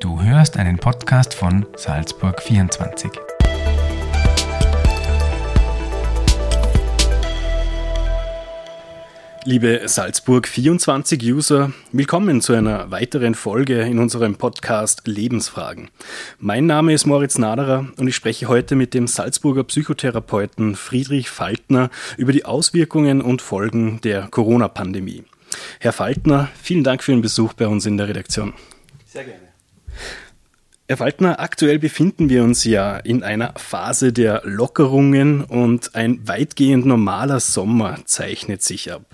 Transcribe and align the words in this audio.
Du 0.00 0.22
hörst 0.22 0.56
einen 0.56 0.78
Podcast 0.78 1.34
von 1.34 1.66
Salzburg 1.74 2.40
24. 2.40 3.10
Liebe 9.44 9.80
Salzburg 9.86 10.46
24 10.46 11.20
User, 11.24 11.72
willkommen 11.90 12.40
zu 12.40 12.52
einer 12.52 12.92
weiteren 12.92 13.34
Folge 13.34 13.80
in 13.80 13.98
unserem 13.98 14.36
Podcast 14.36 15.08
Lebensfragen. 15.08 15.90
Mein 16.38 16.66
Name 16.66 16.92
ist 16.92 17.06
Moritz 17.06 17.36
Naderer 17.36 17.88
und 17.96 18.06
ich 18.06 18.14
spreche 18.14 18.46
heute 18.46 18.76
mit 18.76 18.94
dem 18.94 19.08
Salzburger 19.08 19.64
Psychotherapeuten 19.64 20.76
Friedrich 20.76 21.28
Faltner 21.28 21.90
über 22.16 22.30
die 22.30 22.44
Auswirkungen 22.44 23.20
und 23.20 23.42
Folgen 23.42 24.00
der 24.02 24.28
Corona-Pandemie. 24.28 25.24
Herr 25.80 25.92
Faltner, 25.92 26.50
vielen 26.62 26.84
Dank 26.84 27.02
für 27.02 27.10
den 27.10 27.22
Besuch 27.22 27.52
bei 27.54 27.66
uns 27.66 27.84
in 27.84 27.96
der 27.96 28.06
Redaktion. 28.06 28.54
Sehr 29.04 29.24
gerne. 29.24 29.47
Herr 30.90 31.00
Waldner, 31.00 31.38
aktuell 31.38 31.78
befinden 31.78 32.30
wir 32.30 32.42
uns 32.42 32.64
ja 32.64 32.96
in 32.96 33.22
einer 33.22 33.52
Phase 33.58 34.10
der 34.10 34.40
Lockerungen 34.46 35.44
und 35.44 35.94
ein 35.94 36.26
weitgehend 36.26 36.86
normaler 36.86 37.40
Sommer 37.40 37.98
zeichnet 38.06 38.62
sich 38.62 38.90
ab. 38.90 39.04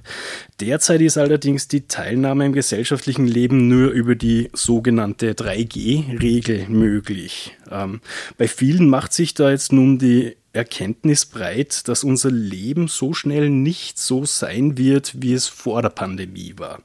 Derzeit 0.60 1.00
ist 1.00 1.18
allerdings 1.18 1.66
die 1.66 1.88
Teilnahme 1.88 2.46
im 2.46 2.52
gesellschaftlichen 2.52 3.26
Leben 3.26 3.66
nur 3.66 3.90
über 3.90 4.14
die 4.14 4.50
sogenannte 4.52 5.32
3G-Regel 5.32 6.68
möglich. 6.68 7.56
Ähm, 7.72 8.00
bei 8.38 8.46
vielen 8.46 8.88
macht 8.88 9.12
sich 9.12 9.34
da 9.34 9.50
jetzt 9.50 9.72
nun 9.72 9.98
die 9.98 10.36
Erkenntnis 10.54 11.26
breit, 11.26 11.88
dass 11.88 12.04
unser 12.04 12.30
Leben 12.30 12.88
so 12.88 13.12
schnell 13.12 13.50
nicht 13.50 13.98
so 13.98 14.24
sein 14.24 14.78
wird, 14.78 15.20
wie 15.20 15.34
es 15.34 15.48
vor 15.48 15.82
der 15.82 15.88
Pandemie 15.90 16.54
war. 16.56 16.80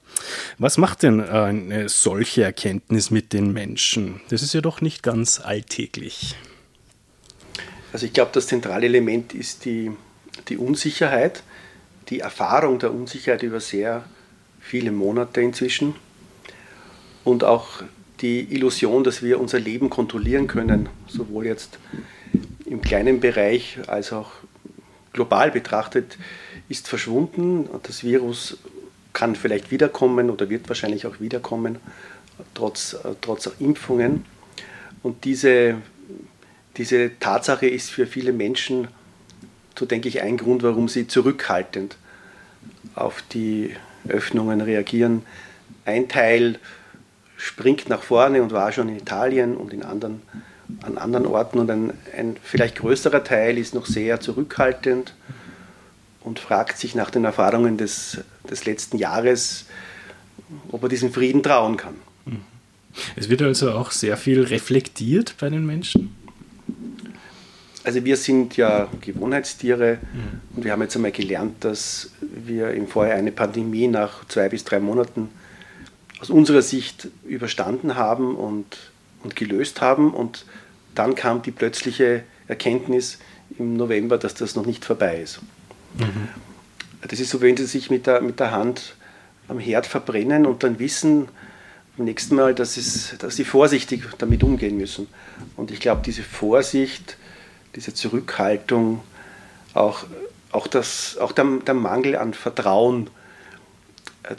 Was 0.58 0.77
macht 0.77 1.04
denn 1.04 1.22
eine 1.22 1.88
solche 1.88 2.44
Erkenntnis 2.44 3.12
mit 3.12 3.32
den 3.32 3.54
Menschen? 3.54 4.22
Das 4.30 4.41
ist 4.41 4.54
ja 4.54 4.62
doch 4.62 4.82
nicht 4.82 5.04
ganz 5.04 5.40
alltäglich. 5.40 6.36
Also 7.93 8.05
ich 8.05 8.13
glaube, 8.13 8.32
das 8.34 8.48
zentrale 8.48 8.85
Element 8.85 9.34
ist 9.34 9.66
die, 9.66 9.91
die 10.48 10.58
Unsicherheit, 10.58 11.43
die 12.10 12.20
Erfahrung 12.20 12.80
der 12.80 12.93
Unsicherheit 12.93 13.43
über 13.43 13.60
sehr 13.60 14.04
viele 14.60 14.91
Monate 14.91 15.41
inzwischen 15.41 15.96
und 17.24 17.43
auch 17.43 17.84
die 18.21 18.54
Illusion, 18.54 19.04
dass 19.04 19.24
wir 19.24 19.40
unser 19.40 19.60
Leben 19.60 19.90
kontrollieren 19.90 20.48
können, 20.48 20.90
sowohl 21.08 21.46
jetzt 21.46 21.80
im 22.70 22.81
kleinen 22.81 23.20
Bereich 23.20 23.79
als 23.87 24.13
auch 24.13 24.31
global 25.13 25.51
betrachtet 25.51 26.17
ist 26.70 26.87
verschwunden. 26.87 27.67
Das 27.84 28.03
Virus 28.03 28.57
kann 29.12 29.35
vielleicht 29.35 29.71
wiederkommen 29.71 30.29
oder 30.29 30.49
wird 30.49 30.70
wahrscheinlich 30.70 31.07
auch 31.07 31.20
wiederkommen, 31.20 31.77
trotz, 32.53 32.95
trotz 33.21 33.49
Impfungen. 33.59 34.25
Und 35.01 35.25
diese, 35.25 35.77
diese 36.77 37.17
Tatsache 37.20 37.67
ist 37.67 37.90
für 37.90 38.05
viele 38.05 38.34
Menschen, 38.34 38.87
so 39.77 39.85
denke 39.85 40.07
ich, 40.07 40.21
ein 40.21 40.37
Grund, 40.37 40.62
warum 40.62 40.87
sie 40.87 41.07
zurückhaltend 41.07 41.97
auf 42.95 43.23
die 43.34 43.75
Öffnungen 44.07 44.62
reagieren. 44.62 45.23
Ein 45.85 46.07
Teil 46.07 46.59
springt 47.37 47.90
nach 47.90 48.03
vorne 48.03 48.43
und 48.43 48.51
war 48.51 48.71
schon 48.71 48.90
in 48.90 48.97
Italien 48.97 49.55
und 49.55 49.73
in 49.73 49.84
anderen 49.84 50.21
an 50.84 50.98
anderen 50.98 51.25
Orten 51.25 51.59
und 51.59 51.70
ein, 51.70 51.93
ein 52.15 52.37
vielleicht 52.43 52.77
größerer 52.77 53.23
Teil 53.23 53.57
ist 53.57 53.73
noch 53.73 53.85
sehr 53.85 54.20
zurückhaltend 54.20 55.13
und 56.21 56.39
fragt 56.39 56.77
sich 56.77 56.95
nach 56.95 57.09
den 57.09 57.25
Erfahrungen 57.25 57.77
des, 57.77 58.20
des 58.49 58.65
letzten 58.65 58.97
Jahres, 58.97 59.65
ob 60.71 60.84
er 60.84 60.90
diesem 60.90 61.12
Frieden 61.12 61.43
trauen 61.43 61.77
kann. 61.77 61.95
Es 63.15 63.29
wird 63.29 63.41
also 63.41 63.71
auch 63.71 63.91
sehr 63.91 64.17
viel 64.17 64.44
reflektiert 64.44 65.35
bei 65.40 65.50
den 65.50 65.66
Menschen. 65.66 66.16
Also 67.84 68.03
wir 68.03 68.17
sind 68.17 68.57
ja 68.57 68.88
Gewohnheitstiere 69.01 70.00
mhm. 70.01 70.57
und 70.57 70.66
wir 70.66 70.72
haben 70.72 70.81
jetzt 70.81 70.95
einmal 70.95 71.12
gelernt, 71.12 71.63
dass 71.63 72.12
wir 72.22 72.72
im 72.72 72.88
Vorjahr 72.88 73.18
eine 73.18 73.31
Pandemie 73.31 73.88
nach 73.88 74.28
zwei 74.28 74.50
bis 74.50 74.63
drei 74.63 74.79
Monaten 74.79 75.29
aus 76.19 76.29
unserer 76.29 76.62
Sicht 76.62 77.08
überstanden 77.25 77.96
haben 77.96 78.35
und 78.35 78.78
und 79.24 79.35
gelöst 79.35 79.81
haben. 79.81 80.13
Und 80.13 80.46
dann 80.96 81.16
kam 81.16 81.41
die 81.41 81.52
plötzliche 81.52 82.24
Erkenntnis 82.47 83.19
im 83.57 83.75
November, 83.78 84.18
dass 84.18 84.34
das 84.34 84.56
noch 84.56 84.66
nicht 84.66 84.85
vorbei 84.85 85.22
ist. 85.22 85.41
Mhm. 85.97 86.30
Das 87.02 87.19
ist 87.19 87.29
so, 87.29 87.41
wenn 87.41 87.58
sie 87.58 87.66
sich 87.66 87.90
mit 87.90 88.08
der, 88.08 88.22
mit 88.22 88.40
der 88.40 88.52
Hand 88.52 88.96
am 89.47 89.59
Herd 89.59 89.85
verbrennen 89.85 90.46
und 90.46 90.63
dann 90.63 90.79
wissen 90.79 91.28
beim 91.97 92.06
nächsten 92.06 92.35
Mal, 92.35 92.53
dass, 92.53 92.78
es, 92.78 93.18
dass 93.18 93.35
sie 93.35 93.46
vorsichtig 93.46 94.03
damit 94.18 94.44
umgehen 94.44 94.78
müssen. 94.78 95.08
Und 95.56 95.72
ich 95.72 95.79
glaube, 95.79 96.02
diese 96.06 96.24
Vorsicht, 96.24 97.18
diese 97.75 97.94
Zurückhaltung, 97.94 99.02
auch, 99.74 100.06
auch, 100.52 100.68
das, 100.68 101.18
auch 101.18 101.31
der, 101.31 101.46
der 101.66 101.74
Mangel 101.74 102.16
an 102.16 102.34
Vertrauen 102.34 103.09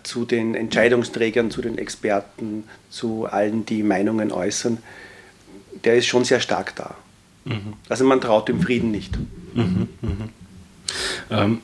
zu 0.03 0.25
den 0.25 0.55
Entscheidungsträgern, 0.55 1.51
zu 1.51 1.63
den 1.63 1.79
Experten, 1.79 2.65
zu 2.91 3.27
allen, 3.27 3.65
die 3.67 3.83
Meinungen 3.83 4.33
äußern, 4.33 4.79
der 5.85 5.97
ist 5.97 6.07
schon 6.07 6.25
sehr 6.25 6.41
stark 6.41 6.77
da. 6.77 6.97
Mhm. 7.45 7.75
Also 7.89 8.05
man 8.05 8.21
traut 8.21 8.49
dem 8.49 8.61
Frieden 8.61 8.91
nicht. 8.91 9.19
Mhm, 9.55 9.89
mhm. 10.03 10.29
Ähm, 11.31 11.61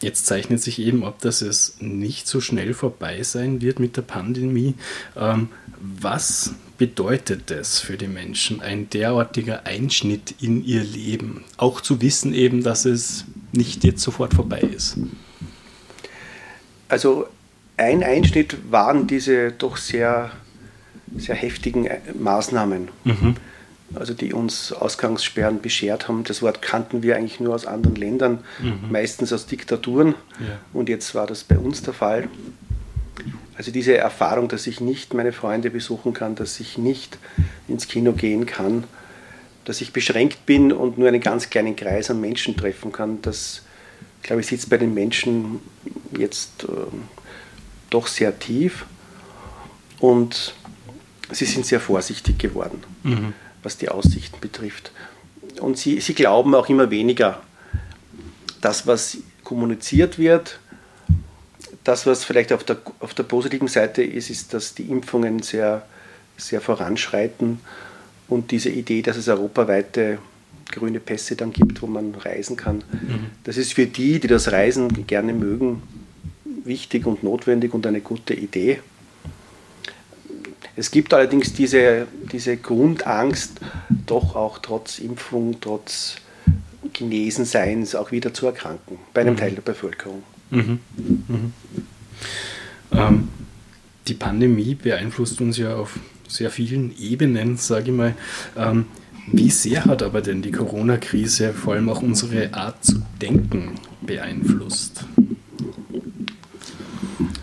jetzt 0.00 0.26
zeichnet 0.26 0.60
sich 0.62 0.78
eben 0.78 1.04
ab, 1.04 1.18
dass 1.20 1.42
es 1.42 1.76
nicht 1.80 2.26
so 2.26 2.40
schnell 2.40 2.74
vorbei 2.74 3.22
sein 3.22 3.60
wird 3.60 3.80
mit 3.80 3.96
der 3.96 4.02
Pandemie. 4.02 4.74
Ähm, 5.16 5.48
was 5.80 6.54
bedeutet 6.78 7.50
das 7.50 7.80
für 7.80 7.96
die 7.96 8.08
Menschen, 8.08 8.60
ein 8.60 8.88
derartiger 8.90 9.66
Einschnitt 9.66 10.34
in 10.40 10.64
ihr 10.64 10.82
Leben? 10.82 11.44
Auch 11.56 11.80
zu 11.80 12.00
wissen 12.00 12.34
eben, 12.34 12.62
dass 12.62 12.84
es 12.84 13.24
nicht 13.52 13.84
jetzt 13.84 14.02
sofort 14.02 14.34
vorbei 14.34 14.60
ist. 14.60 14.96
Also 16.92 17.26
ein 17.78 18.04
Einschnitt 18.04 18.70
waren 18.70 19.06
diese 19.06 19.50
doch 19.50 19.78
sehr, 19.78 20.30
sehr 21.16 21.34
heftigen 21.34 21.86
äh, 21.86 22.00
Maßnahmen, 22.12 22.88
mhm. 23.04 23.36
also 23.94 24.12
die 24.12 24.34
uns 24.34 24.74
Ausgangssperren 24.74 25.62
beschert 25.62 26.06
haben. 26.06 26.22
Das 26.24 26.42
Wort 26.42 26.60
kannten 26.60 27.02
wir 27.02 27.16
eigentlich 27.16 27.40
nur 27.40 27.54
aus 27.54 27.64
anderen 27.64 27.96
Ländern, 27.96 28.40
mhm. 28.60 28.90
meistens 28.90 29.32
aus 29.32 29.46
Diktaturen. 29.46 30.16
Ja. 30.38 30.58
Und 30.74 30.90
jetzt 30.90 31.14
war 31.14 31.26
das 31.26 31.44
bei 31.44 31.56
uns 31.56 31.80
der 31.80 31.94
Fall. 31.94 32.28
Also 33.56 33.72
diese 33.72 33.96
Erfahrung, 33.96 34.48
dass 34.48 34.66
ich 34.66 34.82
nicht 34.82 35.14
meine 35.14 35.32
Freunde 35.32 35.70
besuchen 35.70 36.12
kann, 36.12 36.34
dass 36.34 36.60
ich 36.60 36.76
nicht 36.76 37.16
ins 37.68 37.88
Kino 37.88 38.12
gehen 38.12 38.44
kann, 38.44 38.84
dass 39.64 39.80
ich 39.80 39.94
beschränkt 39.94 40.44
bin 40.44 40.72
und 40.72 40.98
nur 40.98 41.08
einen 41.08 41.22
ganz 41.22 41.48
kleinen 41.48 41.74
Kreis 41.74 42.10
an 42.10 42.20
Menschen 42.20 42.54
treffen 42.54 42.92
kann, 42.92 43.22
das, 43.22 43.62
glaube 44.22 44.40
ich, 44.40 44.46
sitzt 44.46 44.70
bei 44.70 44.78
den 44.78 44.94
Menschen 44.94 45.60
jetzt 46.16 46.64
äh, 46.64 46.66
doch 47.90 48.06
sehr 48.06 48.38
tief 48.38 48.86
und 49.98 50.54
sie 51.30 51.44
sind 51.44 51.66
sehr 51.66 51.80
vorsichtig 51.80 52.38
geworden, 52.38 52.82
mhm. 53.02 53.34
was 53.62 53.76
die 53.76 53.88
Aussichten 53.88 54.40
betrifft. 54.40 54.92
Und 55.60 55.78
sie, 55.78 56.00
sie 56.00 56.14
glauben 56.14 56.54
auch 56.54 56.68
immer 56.68 56.90
weniger, 56.90 57.42
das, 58.60 58.86
was 58.86 59.18
kommuniziert 59.44 60.18
wird, 60.18 60.58
das, 61.84 62.06
was 62.06 62.24
vielleicht 62.24 62.52
auf 62.52 62.64
der, 62.64 62.78
auf 63.00 63.12
der 63.14 63.24
positiven 63.24 63.68
Seite 63.68 64.02
ist, 64.02 64.30
ist, 64.30 64.54
dass 64.54 64.74
die 64.74 64.84
Impfungen 64.84 65.42
sehr, 65.42 65.86
sehr 66.36 66.60
voranschreiten 66.60 67.60
und 68.28 68.50
diese 68.50 68.70
Idee, 68.70 69.02
dass 69.02 69.16
es 69.16 69.28
europaweite 69.28 70.18
grüne 70.70 71.00
Pässe 71.00 71.36
dann 71.36 71.52
gibt, 71.52 71.82
wo 71.82 71.86
man 71.86 72.14
reisen 72.14 72.56
kann, 72.56 72.76
mhm. 72.92 73.26
das 73.44 73.56
ist 73.56 73.74
für 73.74 73.86
die, 73.86 74.20
die 74.20 74.28
das 74.28 74.52
Reisen 74.52 75.06
gerne 75.06 75.32
mögen, 75.32 75.82
wichtig 76.64 77.06
und 77.06 77.22
notwendig 77.22 77.74
und 77.74 77.86
eine 77.86 78.00
gute 78.00 78.34
Idee. 78.34 78.80
Es 80.74 80.90
gibt 80.90 81.12
allerdings 81.12 81.52
diese, 81.52 82.06
diese 82.32 82.56
Grundangst, 82.56 83.60
doch 84.06 84.36
auch 84.36 84.58
trotz 84.58 84.98
Impfung, 84.98 85.56
trotz 85.60 86.16
Genesenseins 86.92 87.94
auch 87.94 88.10
wieder 88.10 88.32
zu 88.32 88.46
erkranken, 88.46 88.98
bei 89.12 89.20
einem 89.20 89.34
mhm. 89.34 89.38
Teil 89.38 89.50
der 89.52 89.62
Bevölkerung. 89.62 90.22
Mhm. 90.50 90.78
Mhm. 90.96 91.52
Ähm, 92.92 93.28
die 94.08 94.14
Pandemie 94.14 94.74
beeinflusst 94.74 95.40
uns 95.40 95.58
ja 95.58 95.76
auf 95.76 95.98
sehr 96.28 96.50
vielen 96.50 96.96
Ebenen, 96.98 97.56
sage 97.56 97.90
ich 97.90 97.96
mal. 97.96 98.14
Ähm, 98.56 98.86
wie 99.26 99.50
sehr 99.50 99.84
hat 99.84 100.02
aber 100.02 100.20
denn 100.20 100.42
die 100.42 100.50
Corona-Krise 100.50 101.52
vor 101.52 101.74
allem 101.74 101.88
auch 101.88 102.02
unsere 102.02 102.52
Art 102.54 102.84
zu 102.84 103.02
denken 103.20 103.72
beeinflusst? 104.00 105.04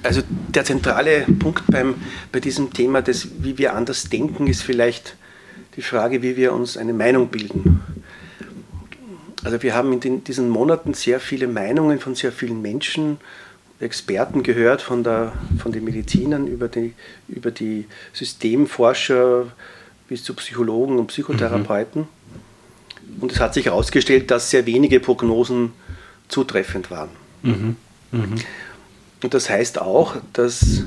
Also 0.03 0.21
der 0.53 0.65
zentrale 0.65 1.25
Punkt 1.39 1.63
beim, 1.67 1.95
bei 2.31 2.39
diesem 2.39 2.73
Thema, 2.73 3.01
des, 3.01 3.43
wie 3.43 3.57
wir 3.57 3.75
anders 3.75 4.09
denken, 4.09 4.47
ist 4.47 4.61
vielleicht 4.61 5.15
die 5.75 5.81
Frage, 5.81 6.21
wie 6.21 6.35
wir 6.35 6.53
uns 6.53 6.77
eine 6.77 6.93
Meinung 6.93 7.27
bilden. 7.27 7.81
Also 9.43 9.61
wir 9.63 9.73
haben 9.73 9.93
in 9.93 9.99
den, 9.99 10.23
diesen 10.23 10.49
Monaten 10.49 10.93
sehr 10.93 11.19
viele 11.19 11.47
Meinungen 11.47 11.99
von 11.99 12.15
sehr 12.15 12.31
vielen 12.31 12.61
Menschen 12.61 13.17
Experten 13.79 14.43
gehört, 14.43 14.81
von, 14.81 15.03
der, 15.03 15.31
von 15.57 15.71
den 15.71 15.85
Medizinern 15.85 16.47
über 16.47 16.67
die, 16.67 16.93
über 17.29 17.51
die 17.51 17.85
Systemforscher 18.11 19.47
bis 20.09 20.23
zu 20.23 20.33
Psychologen 20.33 20.97
und 20.97 21.07
Psychotherapeuten. 21.07 22.01
Mhm. 22.01 23.21
Und 23.21 23.31
es 23.31 23.39
hat 23.39 23.53
sich 23.53 23.67
herausgestellt, 23.67 24.31
dass 24.31 24.50
sehr 24.50 24.65
wenige 24.65 25.00
Prognosen 25.00 25.71
zutreffend 26.27 26.91
waren. 26.91 27.09
Mhm. 27.44 27.75
Mhm. 28.11 28.35
Und 29.21 29.33
das 29.33 29.50
heißt 29.50 29.79
auch, 29.79 30.15
dass, 30.33 30.83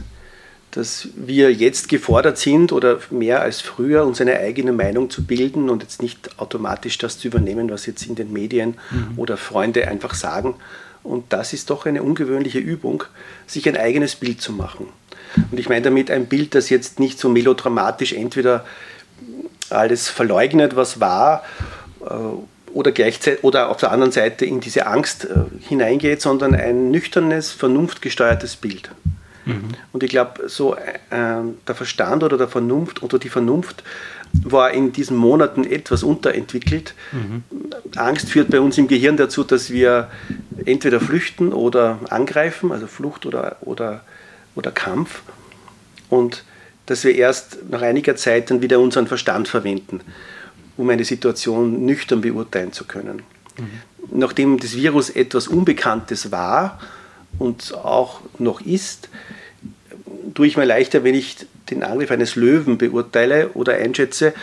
dass 0.73 1.09
wir 1.15 1.53
jetzt 1.53 1.89
gefordert 1.89 2.37
sind 2.37 2.73
oder 2.73 2.99
mehr 3.11 3.43
als 3.43 3.61
früher 3.61 4.05
uns 4.05 4.21
eine 4.21 4.39
eigene 4.39 4.73
Meinung 4.73 5.09
zu 5.09 5.25
bilden 5.25 5.71
und 5.71 5.83
jetzt 5.83 6.03
nicht 6.03 6.41
automatisch 6.41 6.99
das 6.99 7.19
zu 7.19 7.29
übernehmen, 7.29 7.71
was 7.71 7.87
jetzt 7.87 8.07
in 8.07 8.17
den 8.17 8.33
Medien 8.33 8.75
mhm. 8.91 9.19
oder 9.19 9.37
Freunde 9.37 9.87
einfach 9.87 10.15
sagen. 10.15 10.57
Und 11.05 11.33
das 11.33 11.53
ist 11.53 11.71
doch 11.71 11.87
eine 11.87 12.03
ungewöhnliche 12.03 12.59
Übung, 12.59 13.05
sich 13.47 13.69
ein 13.69 13.77
eigenes 13.77 14.17
Bild 14.17 14.41
zu 14.41 14.53
machen. 14.53 14.87
Und 15.51 15.59
ich 15.59 15.69
meine 15.69 15.83
damit 15.83 16.11
ein 16.11 16.27
Bild, 16.27 16.55
das 16.55 16.71
jetzt 16.71 17.01
nicht 17.01 17.19
so 17.19 17.29
melodramatisch 17.29 18.13
entweder 18.13 18.65
alles 19.73 20.09
verleugnet, 20.09 20.77
was 20.77 21.01
war, 21.01 21.43
äh, 22.05 22.13
oder 22.73 22.93
gleichzeitig 22.93 23.45
oder 23.45 23.69
auf 23.69 23.79
der 23.79 23.93
anderen 23.93 24.13
Seite 24.13 24.47
in 24.47 24.61
diese 24.61 24.87
Angst 24.87 25.25
äh, 25.25 25.45
hineingeht, 25.61 26.23
sondern 26.23 26.55
ein 26.55 26.91
nüchternes, 26.91 27.53
vernunftgesteuertes 27.53 28.57
Bild. 28.57 28.91
Mhm. 29.45 29.69
Und 29.93 30.03
ich 30.03 30.11
glaube, 30.11 30.49
so 30.49 30.75
äh, 30.75 30.79
der 31.11 31.75
Verstand 31.75 32.23
oder 32.23 32.39
der 32.39 32.49
Vernunft 32.49 33.03
oder 33.03 33.19
die 33.19 33.29
Vernunft 33.29 33.83
war 34.33 34.71
in 34.71 34.93
diesen 34.93 35.17
Monaten 35.17 35.65
etwas 35.65 36.03
unterentwickelt. 36.03 36.95
Mhm. 37.13 37.43
Angst 37.97 38.31
führt 38.31 38.51
bei 38.51 38.61
uns 38.61 38.79
im 38.79 38.89
Gehirn 38.89 39.17
dazu, 39.17 39.45
dass 39.45 39.71
wir 39.71 40.09
entweder 40.65 41.01
flüchten 41.01 41.53
oder 41.53 41.99
angreifen, 42.09 42.73
also 42.73 42.87
Flucht 42.87 43.27
oder, 43.27 43.57
oder, 43.61 44.01
oder 44.55 44.71
Kampf. 44.71 45.23
Und 46.09 46.45
dass 46.87 47.05
wir 47.05 47.15
erst 47.15 47.71
nach 47.71 47.83
einiger 47.83 48.17
Zeit 48.17 48.51
dann 48.51 48.63
wieder 48.63 48.81
unseren 48.81 49.07
Verstand 49.07 49.49
verwenden 49.49 50.01
um 50.77 50.91
eine 50.91 51.05
Situation 51.05 51.85
nüchtern 51.85 52.21
beurteilen 52.21 52.73
zu 52.73 52.85
können. 52.85 53.23
Mhm. 53.59 54.19
Nachdem 54.19 54.59
das 54.59 54.75
Virus 54.75 55.11
etwas 55.11 55.49
Unbekanntes 55.49 56.31
war 56.33 56.81
und 57.39 57.75
auch 57.75 58.21
noch 58.39 58.61
ist, 58.61 59.09
tue 60.35 60.47
ich 60.47 60.57
mir 60.57 60.65
leichter, 60.65 61.05
wenn 61.05 61.15
ich 61.15 61.37
den 61.71 61.83
Angriff 61.83 62.11
eines 62.11 62.37
Löwen 62.37 62.79
beurteile 62.79 63.51
oder 63.51 63.75
einschätze, 63.75 64.35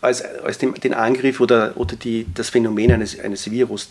als, 0.00 0.22
als 0.22 0.58
den, 0.58 0.74
den 0.74 0.94
Angriff 0.94 1.40
oder, 1.40 1.72
oder 1.76 1.96
die, 1.96 2.26
das 2.34 2.50
Phänomen 2.50 2.92
eines, 2.92 3.18
eines 3.18 3.50
Virus, 3.50 3.88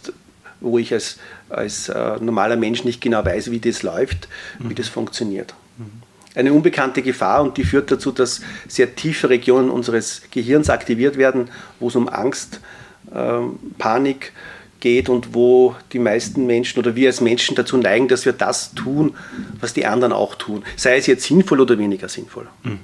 wo 0.59 0.77
ich 0.77 0.93
als, 0.93 1.17
als 1.49 1.89
äh, 1.89 2.17
normaler 2.19 2.57
Mensch 2.57 2.83
nicht 2.83 3.01
genau 3.01 3.25
weiß, 3.25 3.49
wie 3.49 3.59
das 3.59 3.81
läuft, 3.81 4.27
mhm. 4.59 4.69
wie 4.69 4.75
das 4.75 4.89
funktioniert. 4.89 5.53
Mhm 5.77 6.10
eine 6.35 6.53
unbekannte 6.53 7.01
Gefahr 7.01 7.43
und 7.43 7.57
die 7.57 7.63
führt 7.63 7.91
dazu, 7.91 8.11
dass 8.11 8.41
sehr 8.67 8.95
tiefe 8.95 9.29
Regionen 9.29 9.69
unseres 9.69 10.21
Gehirns 10.31 10.69
aktiviert 10.69 11.17
werden, 11.17 11.49
wo 11.79 11.87
es 11.87 11.95
um 11.95 12.07
Angst, 12.07 12.61
äh, 13.13 13.39
Panik 13.77 14.31
geht 14.79 15.09
und 15.09 15.33
wo 15.33 15.75
die 15.93 15.99
meisten 15.99 16.45
Menschen 16.45 16.79
oder 16.79 16.95
wir 16.95 17.07
als 17.07 17.21
Menschen 17.21 17.55
dazu 17.55 17.77
neigen, 17.77 18.07
dass 18.07 18.25
wir 18.25 18.33
das 18.33 18.73
tun, 18.73 19.13
was 19.59 19.73
die 19.73 19.85
anderen 19.85 20.11
auch 20.11 20.35
tun, 20.35 20.63
sei 20.75 20.97
es 20.97 21.07
jetzt 21.07 21.23
sinnvoll 21.23 21.61
oder 21.61 21.77
weniger 21.77 22.09
sinnvoll. 22.09 22.47
Mhm. 22.63 22.79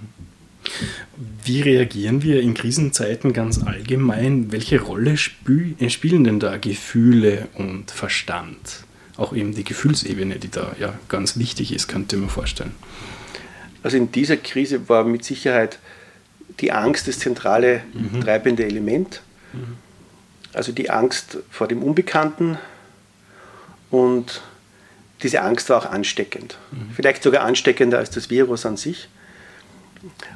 Wie 1.43 1.61
reagieren 1.61 2.23
wir 2.23 2.41
in 2.41 2.53
Krisenzeiten 2.53 3.33
ganz 3.33 3.63
allgemein? 3.63 4.51
Welche 4.51 4.81
Rolle 4.81 5.13
äh, 5.13 5.89
spielen 5.89 6.23
denn 6.23 6.39
da 6.39 6.57
Gefühle 6.57 7.47
und 7.55 7.89
Verstand? 7.89 8.83
Auch 9.15 9.33
eben 9.33 9.55
die 9.55 9.63
Gefühlsebene, 9.63 10.35
die 10.35 10.51
da 10.51 10.75
ja 10.79 10.93
ganz 11.09 11.37
wichtig 11.37 11.73
ist, 11.73 11.87
könnte 11.87 12.17
man 12.17 12.29
vorstellen. 12.29 12.73
Also 13.87 13.95
in 13.95 14.11
dieser 14.11 14.35
Krise 14.35 14.89
war 14.89 15.05
mit 15.05 15.23
Sicherheit 15.23 15.79
die 16.59 16.73
Angst 16.73 17.07
das 17.07 17.19
zentrale 17.19 17.83
mhm. 17.93 18.19
treibende 18.19 18.65
Element. 18.65 19.21
Mhm. 19.53 19.77
Also 20.51 20.73
die 20.73 20.89
Angst 20.89 21.37
vor 21.49 21.69
dem 21.69 21.81
Unbekannten 21.81 22.57
und 23.89 24.41
diese 25.23 25.41
Angst 25.41 25.69
war 25.69 25.77
auch 25.77 25.85
ansteckend. 25.89 26.57
Mhm. 26.71 26.91
Vielleicht 26.97 27.23
sogar 27.23 27.43
ansteckender 27.43 27.97
als 27.97 28.09
das 28.09 28.29
Virus 28.29 28.65
an 28.65 28.75
sich. 28.75 29.07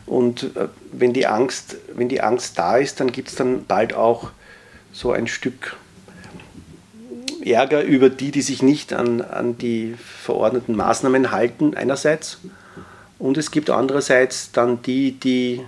Und 0.05 0.55
äh, 0.55 0.69
wenn 0.93 1.11
die 1.11 1.27
Angst, 1.27 1.75
wenn 1.93 2.07
die 2.07 2.21
Angst 2.21 2.57
da 2.57 2.77
ist, 2.77 3.01
dann 3.01 3.11
gibt 3.11 3.27
es 3.27 3.35
dann 3.35 3.65
bald 3.65 3.93
auch 3.93 4.31
so 4.93 5.11
ein 5.11 5.27
Stück 5.27 5.75
Ärger 7.43 7.83
über 7.83 8.09
die, 8.09 8.31
die 8.31 8.43
sich 8.43 8.63
nicht 8.63 8.93
an, 8.93 9.19
an 9.19 9.57
die 9.57 9.95
verordneten 9.97 10.73
Maßnahmen 10.73 11.31
halten, 11.31 11.75
einerseits 11.75 12.37
und 13.21 13.37
es 13.37 13.51
gibt 13.51 13.69
andererseits 13.69 14.51
dann 14.51 14.81
die, 14.81 15.11
die 15.11 15.61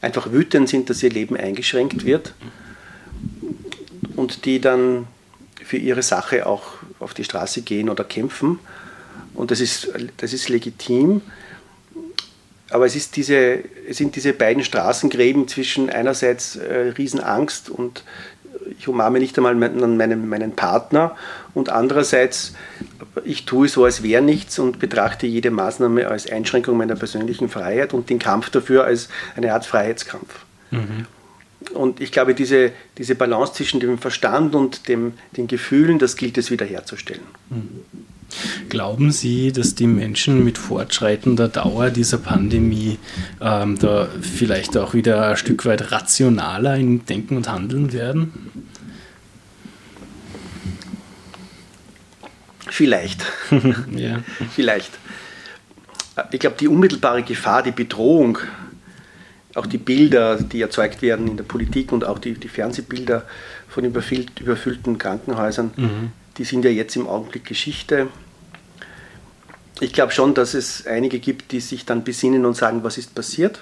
einfach 0.00 0.32
wütend 0.32 0.70
sind, 0.70 0.88
dass 0.88 1.02
ihr 1.02 1.10
Leben 1.10 1.36
eingeschränkt 1.36 2.06
wird 2.06 2.32
und 4.16 4.46
die 4.46 4.58
dann 4.58 5.06
für 5.62 5.76
ihre 5.76 6.02
Sache 6.02 6.46
auch 6.46 6.62
auf 7.00 7.12
die 7.12 7.24
Straße 7.24 7.60
gehen 7.60 7.90
oder 7.90 8.04
kämpfen. 8.04 8.58
Und 9.34 9.50
das 9.50 9.60
ist, 9.60 9.90
das 10.16 10.32
ist 10.32 10.48
legitim. 10.48 11.20
Aber 12.70 12.86
es, 12.86 12.96
ist 12.96 13.16
diese, 13.16 13.58
es 13.86 13.98
sind 13.98 14.16
diese 14.16 14.32
beiden 14.32 14.64
Straßengräben 14.64 15.46
zwischen 15.46 15.90
einerseits 15.90 16.56
äh, 16.56 16.94
Riesenangst 16.96 17.68
und 17.68 18.02
ich 18.78 18.88
umarme 18.88 19.18
nicht 19.18 19.36
einmal 19.36 19.54
meinen, 19.54 19.98
meinen, 19.98 20.26
meinen 20.26 20.56
Partner 20.56 21.16
und 21.52 21.68
andererseits 21.68 22.54
ich 23.24 23.44
tue 23.44 23.68
so, 23.68 23.84
als 23.84 24.02
wäre 24.02 24.22
nichts 24.22 24.58
und 24.58 24.78
betrachte 24.78 25.26
jede 25.26 25.50
Maßnahme 25.50 26.08
als 26.08 26.30
Einschränkung 26.30 26.76
meiner 26.76 26.96
persönlichen 26.96 27.48
Freiheit 27.48 27.94
und 27.94 28.10
den 28.10 28.18
Kampf 28.18 28.50
dafür 28.50 28.84
als 28.84 29.08
eine 29.36 29.52
Art 29.52 29.66
Freiheitskampf. 29.66 30.44
Mhm. 30.70 31.06
Und 31.72 32.00
ich 32.00 32.12
glaube, 32.12 32.34
diese, 32.34 32.72
diese 32.98 33.14
Balance 33.14 33.54
zwischen 33.54 33.80
dem 33.80 33.98
Verstand 33.98 34.54
und 34.54 34.88
dem, 34.88 35.14
den 35.36 35.46
Gefühlen, 35.46 35.98
das 35.98 36.16
gilt 36.16 36.36
es 36.36 36.50
wiederherzustellen. 36.50 37.22
Mhm. 37.50 37.84
Glauben 38.68 39.12
Sie, 39.12 39.52
dass 39.52 39.74
die 39.74 39.86
Menschen 39.86 40.44
mit 40.44 40.58
fortschreitender 40.58 41.48
Dauer 41.48 41.90
dieser 41.90 42.18
Pandemie 42.18 42.98
ähm, 43.40 43.78
da 43.78 44.08
vielleicht 44.20 44.76
auch 44.76 44.94
wieder 44.94 45.28
ein 45.28 45.36
Stück 45.36 45.64
weit 45.66 45.92
rationaler 45.92 46.76
im 46.76 47.06
Denken 47.06 47.36
und 47.36 47.48
Handeln 47.48 47.92
werden? 47.92 48.32
Vielleicht. 52.74 53.24
ja. 53.94 54.18
Vielleicht. 54.52 54.90
Ich 56.32 56.40
glaube, 56.40 56.56
die 56.58 56.66
unmittelbare 56.66 57.22
Gefahr, 57.22 57.62
die 57.62 57.70
Bedrohung, 57.70 58.38
auch 59.54 59.66
die 59.66 59.78
Bilder, 59.78 60.42
die 60.42 60.60
erzeugt 60.60 61.00
werden 61.00 61.28
in 61.28 61.36
der 61.36 61.44
Politik 61.44 61.92
und 61.92 62.04
auch 62.04 62.18
die, 62.18 62.34
die 62.34 62.48
Fernsehbilder 62.48 63.26
von 63.68 63.84
überfüllt, 63.84 64.40
überfüllten 64.40 64.98
Krankenhäusern, 64.98 65.70
mhm. 65.76 66.10
die 66.36 66.42
sind 66.42 66.64
ja 66.64 66.70
jetzt 66.72 66.96
im 66.96 67.06
Augenblick 67.06 67.44
Geschichte. 67.44 68.08
Ich 69.78 69.92
glaube 69.92 70.10
schon, 70.10 70.34
dass 70.34 70.54
es 70.54 70.84
einige 70.84 71.20
gibt, 71.20 71.52
die 71.52 71.60
sich 71.60 71.84
dann 71.84 72.02
besinnen 72.02 72.44
und 72.44 72.56
sagen, 72.56 72.82
was 72.82 72.98
ist 72.98 73.14
passiert, 73.14 73.60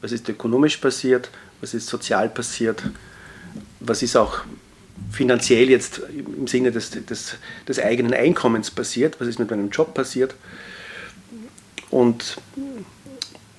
was 0.00 0.12
ist 0.12 0.28
ökonomisch 0.28 0.76
passiert, 0.76 1.28
was 1.60 1.74
ist 1.74 1.88
sozial 1.88 2.28
passiert, 2.28 2.84
was 3.80 4.00
ist 4.04 4.14
auch 4.14 4.44
finanziell 5.10 5.70
jetzt 5.70 6.00
im 6.36 6.46
Sinne 6.46 6.72
des, 6.72 6.90
des, 6.90 7.36
des 7.68 7.78
eigenen 7.78 8.14
Einkommens 8.14 8.70
passiert, 8.70 9.16
was 9.20 9.28
ist 9.28 9.38
mit 9.38 9.50
meinem 9.50 9.70
Job 9.70 9.94
passiert 9.94 10.34
und 11.90 12.36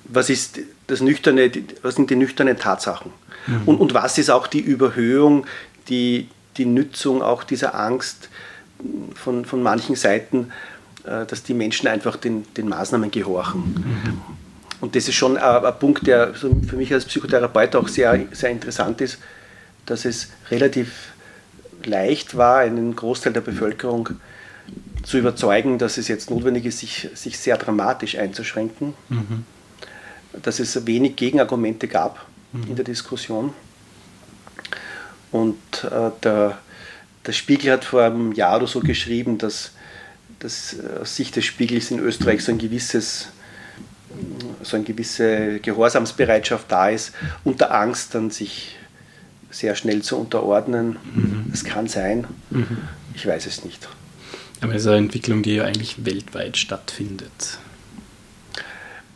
was 0.04 0.30
ist 0.30 0.60
das 0.86 1.00
nüchterne, 1.00 1.50
was 1.82 1.96
sind 1.96 2.10
die 2.10 2.16
nüchternen 2.16 2.58
Tatsachen 2.58 3.10
mhm. 3.46 3.62
und, 3.66 3.76
und 3.78 3.94
was 3.94 4.18
ist 4.18 4.30
auch 4.30 4.46
die 4.46 4.60
Überhöhung, 4.60 5.46
die, 5.88 6.28
die 6.56 6.66
Nützung 6.66 7.22
auch 7.22 7.44
dieser 7.44 7.74
Angst 7.74 8.28
von, 9.14 9.44
von 9.44 9.62
manchen 9.62 9.96
Seiten, 9.96 10.52
äh, 11.04 11.26
dass 11.26 11.42
die 11.42 11.54
Menschen 11.54 11.88
einfach 11.88 12.16
den, 12.16 12.44
den 12.54 12.68
Maßnahmen 12.68 13.10
gehorchen. 13.10 13.62
Mhm. 13.62 14.20
Und 14.80 14.94
das 14.94 15.08
ist 15.08 15.14
schon 15.14 15.36
ein, 15.38 15.64
ein 15.64 15.78
Punkt, 15.78 16.06
der 16.06 16.34
für 16.34 16.76
mich 16.76 16.92
als 16.92 17.06
Psychotherapeut 17.06 17.74
auch 17.76 17.88
sehr, 17.88 18.26
sehr 18.32 18.50
interessant 18.50 19.00
ist, 19.00 19.18
dass 19.86 20.04
es 20.04 20.28
relativ 20.50 21.12
leicht 21.86 22.36
war, 22.36 22.58
einen 22.58 22.94
Großteil 22.94 23.32
der 23.32 23.40
Bevölkerung 23.40 24.10
zu 25.02 25.18
überzeugen, 25.18 25.78
dass 25.78 25.98
es 25.98 26.08
jetzt 26.08 26.30
notwendig 26.30 26.66
ist, 26.66 26.80
sich, 26.80 27.08
sich 27.14 27.38
sehr 27.38 27.56
dramatisch 27.56 28.16
einzuschränken, 28.16 28.94
mhm. 29.08 29.44
dass 30.42 30.58
es 30.58 30.86
wenig 30.86 31.16
Gegenargumente 31.16 31.86
gab 31.88 32.26
mhm. 32.52 32.64
in 32.68 32.76
der 32.76 32.84
Diskussion. 32.84 33.52
Und 35.30 35.84
äh, 35.84 36.10
der, 36.22 36.58
der 37.24 37.32
Spiegel 37.32 37.72
hat 37.72 37.84
vor 37.84 38.02
einem 38.02 38.32
Jahr 38.32 38.56
oder 38.56 38.66
so 38.66 38.80
geschrieben, 38.80 39.38
dass, 39.38 39.72
dass 40.40 40.76
aus 41.00 41.14
Sicht 41.14 41.36
des 41.36 41.44
Spiegels 41.44 41.90
in 41.90 41.98
Österreich 42.00 42.44
so 42.44 42.52
ein 42.52 42.58
gewisses 42.58 43.28
so 44.62 44.76
eine 44.76 44.84
gewisse 44.84 45.60
Gehorsamsbereitschaft 45.60 46.70
da 46.70 46.88
ist, 46.88 47.12
unter 47.44 47.74
Angst 47.74 48.14
dann 48.14 48.30
sich 48.30 48.76
sehr 49.50 49.74
schnell 49.74 50.02
zu 50.02 50.16
unterordnen. 50.16 50.96
Mhm. 51.14 51.44
Das 51.50 51.64
kann 51.64 51.88
sein. 51.88 52.26
Mhm. 52.50 52.78
Ich 53.14 53.26
weiß 53.26 53.46
es 53.46 53.64
nicht. 53.64 53.88
Aber 54.60 54.74
es 54.74 54.82
ist 54.82 54.88
eine 54.88 54.98
Entwicklung, 54.98 55.42
die 55.42 55.56
ja 55.56 55.64
eigentlich 55.64 56.04
weltweit 56.04 56.56
stattfindet. 56.56 57.58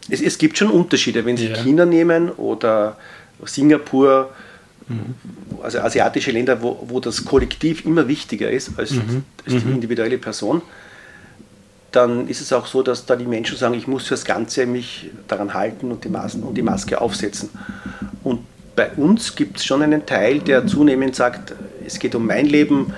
Es, 0.08 0.20
es 0.20 0.38
gibt 0.38 0.58
schon 0.58 0.70
Unterschiede, 0.70 1.24
wenn 1.24 1.36
Sie 1.36 1.48
ja. 1.48 1.56
China 1.56 1.86
nehmen 1.86 2.30
oder 2.30 2.96
Singapur, 3.44 4.30
mhm. 4.88 5.14
also 5.62 5.80
asiatische 5.80 6.30
Länder, 6.30 6.62
wo, 6.62 6.84
wo 6.88 7.00
das 7.00 7.24
Kollektiv 7.24 7.84
immer 7.84 8.06
wichtiger 8.08 8.50
ist 8.50 8.78
als, 8.78 8.92
mhm. 8.92 9.24
als 9.44 9.54
die 9.54 9.66
mhm. 9.66 9.74
individuelle 9.74 10.18
Person 10.18 10.62
dann 11.92 12.28
ist 12.28 12.40
es 12.40 12.52
auch 12.52 12.66
so, 12.66 12.82
dass 12.82 13.06
da 13.06 13.16
die 13.16 13.26
Menschen 13.26 13.56
sagen, 13.56 13.74
ich 13.74 13.86
muss 13.86 14.06
fürs 14.06 14.24
Ganze 14.24 14.66
mich 14.66 15.10
daran 15.28 15.54
halten 15.54 15.90
und 15.90 16.04
die, 16.04 16.08
Masken, 16.08 16.42
und 16.42 16.54
die 16.54 16.62
Maske 16.62 17.00
aufsetzen. 17.00 17.50
Bei 18.80 18.88
uns 18.92 19.36
gibt 19.36 19.58
es 19.58 19.66
schon 19.66 19.82
einen 19.82 20.06
Teil, 20.06 20.38
der 20.38 20.66
zunehmend 20.66 21.14
sagt, 21.14 21.52
es 21.86 21.98
geht 21.98 22.14
um 22.14 22.26
mein 22.26 22.46
Leben, 22.46 22.94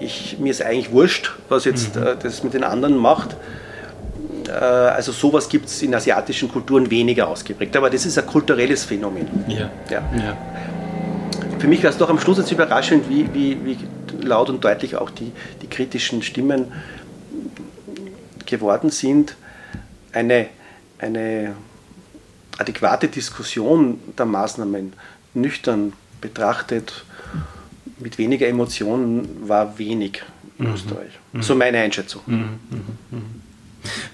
ich, 0.00 0.38
mir 0.38 0.50
ist 0.50 0.62
eigentlich 0.62 0.90
wurscht, 0.90 1.32
was 1.50 1.66
jetzt 1.66 1.96
mhm. 1.96 2.02
äh, 2.02 2.16
das 2.22 2.42
mit 2.42 2.54
den 2.54 2.64
anderen 2.64 2.96
macht. 2.96 3.36
Äh, 4.48 4.52
also 4.52 5.12
sowas 5.12 5.50
gibt 5.50 5.66
es 5.66 5.82
in 5.82 5.94
asiatischen 5.94 6.50
Kulturen 6.50 6.90
weniger 6.90 7.28
ausgeprägt, 7.28 7.76
aber 7.76 7.90
das 7.90 8.06
ist 8.06 8.16
ein 8.16 8.24
kulturelles 8.24 8.86
Phänomen. 8.86 9.28
Ja. 9.48 9.70
Ja. 9.90 10.02
ja. 10.16 10.36
Für 11.58 11.68
mich 11.68 11.82
war 11.82 11.90
es 11.90 11.98
doch 11.98 12.08
am 12.08 12.18
Schluss 12.18 12.38
jetzt 12.38 12.50
überraschend, 12.50 13.10
wie, 13.10 13.28
wie, 13.34 13.58
wie 13.66 13.76
laut 14.22 14.48
und 14.48 14.64
deutlich 14.64 14.96
auch 14.96 15.10
die, 15.10 15.30
die 15.60 15.66
kritischen 15.66 16.22
Stimmen 16.22 16.72
geworden 18.46 18.88
sind, 18.88 19.36
eine, 20.14 20.46
eine 20.98 21.52
adäquate 22.58 23.08
Diskussion 23.08 23.98
der 24.16 24.26
Maßnahmen 24.26 24.92
nüchtern 25.34 25.92
betrachtet, 26.20 27.04
mit 27.98 28.18
weniger 28.18 28.48
Emotionen, 28.48 29.48
war 29.48 29.78
wenig 29.78 30.22
in 30.58 30.66
mhm. 30.66 30.74
Österreich. 30.74 31.12
Mhm. 31.32 31.42
So 31.42 31.54
meine 31.54 31.78
Einschätzung. 31.78 32.22
Mhm. 32.26 32.36
mhm. 32.70 32.80
mhm. 33.10 33.42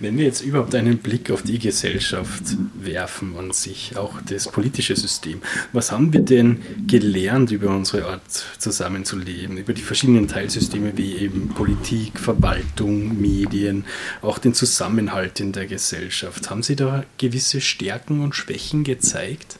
Wenn 0.00 0.16
wir 0.16 0.24
jetzt 0.24 0.40
überhaupt 0.40 0.74
einen 0.74 0.98
Blick 0.98 1.30
auf 1.30 1.42
die 1.42 1.58
Gesellschaft 1.58 2.42
werfen 2.74 3.32
und 3.32 3.54
sich 3.54 3.96
auch 3.96 4.20
das 4.22 4.48
politische 4.48 4.96
System, 4.96 5.42
was 5.72 5.92
haben 5.92 6.12
wir 6.12 6.20
denn 6.20 6.62
gelernt 6.86 7.50
über 7.50 7.70
unsere 7.70 8.06
Art 8.06 8.22
zusammenzuleben, 8.58 9.58
über 9.58 9.72
die 9.72 9.82
verschiedenen 9.82 10.28
Teilsysteme 10.28 10.96
wie 10.96 11.16
eben 11.16 11.48
Politik, 11.48 12.18
Verwaltung, 12.18 13.20
Medien, 13.20 13.84
auch 14.22 14.38
den 14.38 14.54
Zusammenhalt 14.54 15.40
in 15.40 15.52
der 15.52 15.66
Gesellschaft? 15.66 16.50
Haben 16.50 16.62
Sie 16.62 16.76
da 16.76 17.04
gewisse 17.18 17.60
Stärken 17.60 18.20
und 18.20 18.34
Schwächen 18.34 18.84
gezeigt? 18.84 19.58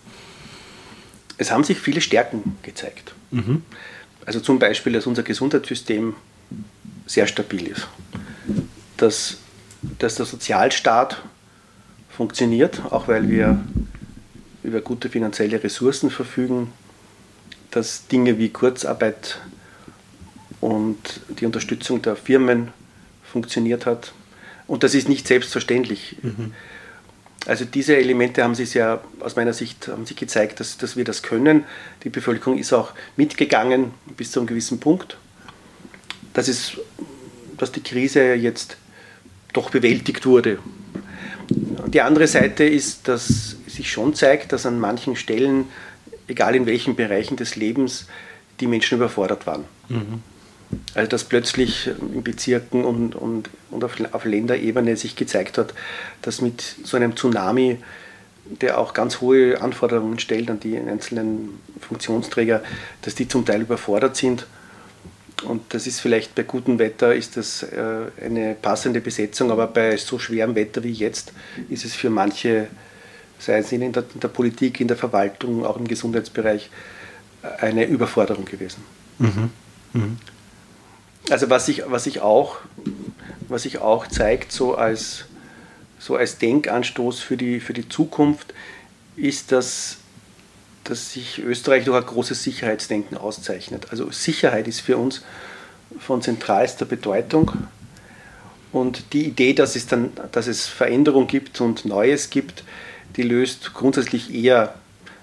Es 1.37 1.51
haben 1.51 1.65
sich 1.65 1.79
viele 1.79 2.01
Stärken 2.01 2.57
gezeigt. 2.63 3.15
Mhm. 3.31 3.63
Also 4.27 4.41
zum 4.41 4.59
Beispiel, 4.59 4.93
dass 4.93 5.07
unser 5.07 5.23
Gesundheitssystem 5.23 6.15
sehr 7.07 7.27
stabil 7.27 7.69
ist. 7.69 7.89
Dass 8.97 9.39
dass 9.83 10.17
der 10.17 10.27
Sozialstaat 10.27 11.23
funktioniert, 12.11 12.83
auch 12.91 13.09
weil 13.09 13.29
wir 13.29 13.61
über 14.63 14.81
gute 14.81 15.09
finanzielle 15.09 15.63
Ressourcen 15.63 16.11
verfügen, 16.11 16.73
dass 17.71 18.09
Dinge 18.09 18.39
wie 18.39 18.49
Kurzarbeit 18.49 19.39
und 20.61 21.21
die 21.29 21.47
Unterstützung 21.47 22.03
der 22.03 22.17
Firmen 22.17 22.69
funktioniert 23.23 23.87
hat. 23.87 24.13
Und 24.67 24.83
das 24.83 24.95
ist 24.95 25.09
nicht 25.09 25.27
selbstverständlich. 25.27 26.17
Mhm. 26.23 26.53
Also 27.47 27.65
diese 27.65 27.97
Elemente 27.97 28.43
haben 28.43 28.55
sich 28.55 28.75
ja 28.75 29.01
aus 29.21 29.37
meiner 29.37 29.53
Sicht 29.53 29.89
haben 29.89 30.05
sich 30.05 30.17
gezeigt, 30.17 30.61
dass, 30.61 30.77
dass 30.77 30.97
wir 30.97 31.05
das 31.05 31.23
können. 31.23 31.65
Die 32.03 32.11
Bevölkerung 32.11 32.59
ist 32.59 32.73
auch 32.73 32.93
mitgegangen 33.17 33.93
bis 34.17 34.33
zu 34.33 34.41
einem 34.41 34.49
gewissen 34.49 34.81
Punkt. 34.81 35.17
Das 36.35 36.49
ist, 36.49 36.79
dass 37.57 37.73
die 37.73 37.83
Krise 37.83 38.35
jetzt 38.35 38.77
doch 39.59 39.71
bewältigt 39.71 40.25
wurde. 40.25 40.59
Die 41.87 42.01
andere 42.01 42.27
Seite 42.27 42.65
ist, 42.65 43.09
dass 43.09 43.57
sich 43.67 43.91
schon 43.91 44.15
zeigt, 44.15 44.53
dass 44.53 44.67
an 44.67 44.79
manchen 44.79 45.17
Stellen, 45.17 45.65
egal 46.29 46.55
in 46.55 46.67
welchen 46.67 46.95
Bereichen 46.95 47.37
des 47.37 47.57
Lebens, 47.57 48.07
die 48.61 48.67
Menschen 48.67 48.99
überfordert 48.99 49.47
waren. 49.47 49.65
Mhm. 49.89 50.23
Also 50.95 51.09
dass 51.09 51.25
plötzlich 51.25 51.87
in 51.87 52.23
Bezirken 52.23 52.85
und, 52.85 53.15
und, 53.15 53.51
und 53.71 53.85
auf, 53.85 53.97
auf 54.13 54.25
Länderebene 54.25 54.97
sich 54.97 55.17
gezeigt 55.17 55.59
hat, 55.59 55.73
dass 56.21 56.41
mit 56.43 56.63
so 56.85 56.97
einem 56.97 57.17
Tsunami, 57.17 57.79
der 58.61 58.79
auch 58.79 58.93
ganz 58.93 59.21
hohe 59.21 59.61
Anforderungen 59.61 60.19
stellt 60.19 60.51
an 60.51 60.61
die 60.61 60.77
einzelnen 60.77 61.59
Funktionsträger, 61.81 62.63
dass 63.03 63.15
die 63.15 63.27
zum 63.27 63.45
Teil 63.45 63.63
überfordert 63.63 64.17
sind 64.17 64.47
und 65.45 65.63
das 65.75 65.87
ist 65.87 66.01
vielleicht 66.01 66.35
bei 66.35 66.43
gutem 66.43 66.79
Wetter 66.79 67.15
ist 67.15 67.37
das 67.37 67.63
äh, 67.63 68.07
eine 68.25 68.55
passende 68.61 69.01
Besetzung, 69.01 69.51
aber 69.51 69.67
bei 69.67 69.97
so 69.97 70.19
schwerem 70.19 70.55
Wetter 70.55 70.83
wie 70.83 70.93
jetzt 70.93 71.33
ist 71.69 71.85
es 71.85 71.95
für 71.95 72.11
manche, 72.11 72.69
sei 73.39 73.59
es 73.59 73.71
in 73.73 73.93
der, 73.93 74.05
in 74.15 74.21
der 74.21 74.29
Politik, 74.29 74.81
in 74.81 74.89
der 74.89 74.97
Verwaltung, 74.97 75.65
auch 75.65 75.77
im 75.77 75.87
Gesundheitsbereich, 75.87 76.71
äh, 77.43 77.67
eine 77.67 77.85
Überforderung 77.85 78.45
gewesen. 78.45 78.85
Mhm. 79.19 79.51
Mhm. 79.93 80.17
Also 81.31 81.51
was 81.51 81.67
sich 81.67 81.83
was 81.87 82.07
ich 82.07 82.21
auch, 82.21 82.59
was 83.49 83.63
sich 83.63 83.79
auch 83.79 84.07
zeigt, 84.07 84.51
so 84.51 84.75
als, 84.75 85.27
so 85.99 86.17
als 86.17 86.39
Denkanstoß 86.39 87.21
für 87.21 87.37
die, 87.37 87.61
für 87.61 87.75
die 87.75 87.89
Zukunft, 87.89 88.55
ist, 89.17 89.53
dass 89.53 89.99
dass 90.89 91.13
sich 91.13 91.39
Österreich 91.39 91.85
durch 91.85 91.97
ein 91.97 92.07
großes 92.07 92.43
Sicherheitsdenken 92.43 93.17
auszeichnet. 93.17 93.89
Also 93.91 94.11
Sicherheit 94.11 94.69
ist 94.69 94.81
für 94.81 94.97
uns 94.97 95.23
von 95.99 96.23
zentralster 96.23 96.85
Bedeutung. 96.85 97.53
Und 98.73 99.13
die 99.13 99.25
Idee, 99.25 99.55
dass 99.55 99.77
es 99.77 99.87
dann, 99.87 100.13
dass 100.33 100.47
es 100.47 100.67
Veränderung 100.67 101.27
gibt 101.27 101.61
und 101.61 101.85
Neues 101.85 102.31
gibt, 102.31 102.65
die 103.17 103.23
löst 103.23 103.75
grundsätzlich 103.75 104.33
eher 104.35 104.75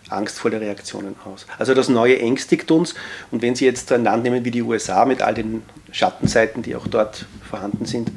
angstvolle 0.09 0.61
Reaktionen 0.61 1.15
aus. 1.25 1.45
Also 1.57 1.73
das 1.73 1.89
Neue 1.89 2.19
ängstigt 2.19 2.69
uns. 2.71 2.95
Und 3.31 3.41
wenn 3.41 3.55
Sie 3.55 3.65
jetzt 3.65 3.91
ein 3.91 4.03
Land 4.03 4.23
nehmen 4.23 4.45
wie 4.45 4.51
die 4.51 4.61
USA 4.61 5.05
mit 5.05 5.21
all 5.21 5.33
den 5.33 5.63
Schattenseiten, 5.91 6.61
die 6.61 6.75
auch 6.75 6.87
dort 6.87 7.25
vorhanden 7.47 7.85
sind, 7.85 8.11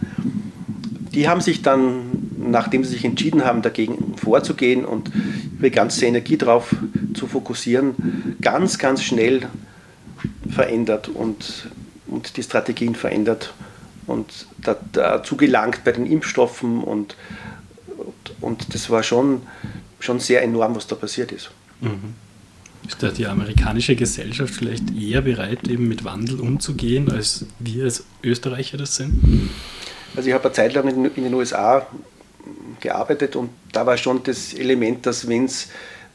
die 1.12 1.28
haben 1.28 1.40
sich 1.40 1.62
dann, 1.62 2.17
nachdem 2.38 2.84
sie 2.84 2.90
sich 2.92 3.04
entschieden 3.04 3.44
haben, 3.44 3.62
dagegen 3.62 4.16
vorzugehen 4.16 4.84
und 4.84 5.10
ihre 5.58 5.70
ganze 5.70 6.06
Energie 6.06 6.36
darauf 6.36 6.74
zu 7.14 7.26
fokussieren, 7.26 8.36
ganz, 8.40 8.78
ganz 8.78 9.02
schnell 9.02 9.46
verändert 10.50 11.08
und, 11.08 11.68
und 12.06 12.36
die 12.36 12.42
Strategien 12.42 12.94
verändert 12.94 13.52
und 14.06 14.46
da, 14.62 14.76
dazu 14.92 15.36
gelangt 15.36 15.84
bei 15.84 15.92
den 15.92 16.06
Impfstoffen 16.06 16.82
und, 16.82 17.16
und, 17.96 18.34
und, 18.40 18.74
das 18.74 18.90
war 18.90 19.02
schon, 19.02 19.42
schon 20.00 20.20
sehr 20.20 20.42
enorm, 20.42 20.74
was 20.74 20.86
da 20.86 20.96
passiert 20.96 21.32
ist. 21.32 21.50
Mhm. 21.80 22.14
Ist 22.86 23.02
da 23.02 23.10
die 23.10 23.26
amerikanische 23.26 23.96
Gesellschaft 23.96 24.54
vielleicht 24.54 24.96
eher 24.96 25.20
bereit, 25.20 25.68
eben 25.68 25.88
mit 25.88 26.04
Wandel 26.04 26.40
umzugehen, 26.40 27.10
als 27.10 27.44
wir 27.58 27.84
als 27.84 28.04
Österreicher 28.22 28.78
das 28.78 28.96
sind? 28.96 29.50
Also 30.16 30.28
ich 30.28 30.34
habe 30.34 30.44
eine 30.44 30.52
Zeit 30.52 30.72
lang 30.74 30.88
in 30.88 31.24
den 31.24 31.34
USA 31.34 31.86
gearbeitet 32.80 33.36
und 33.36 33.50
da 33.72 33.86
war 33.86 33.96
schon 33.96 34.22
das 34.22 34.54
Element, 34.54 35.06
dass 35.06 35.28
wenn 35.28 35.44
es 35.44 35.68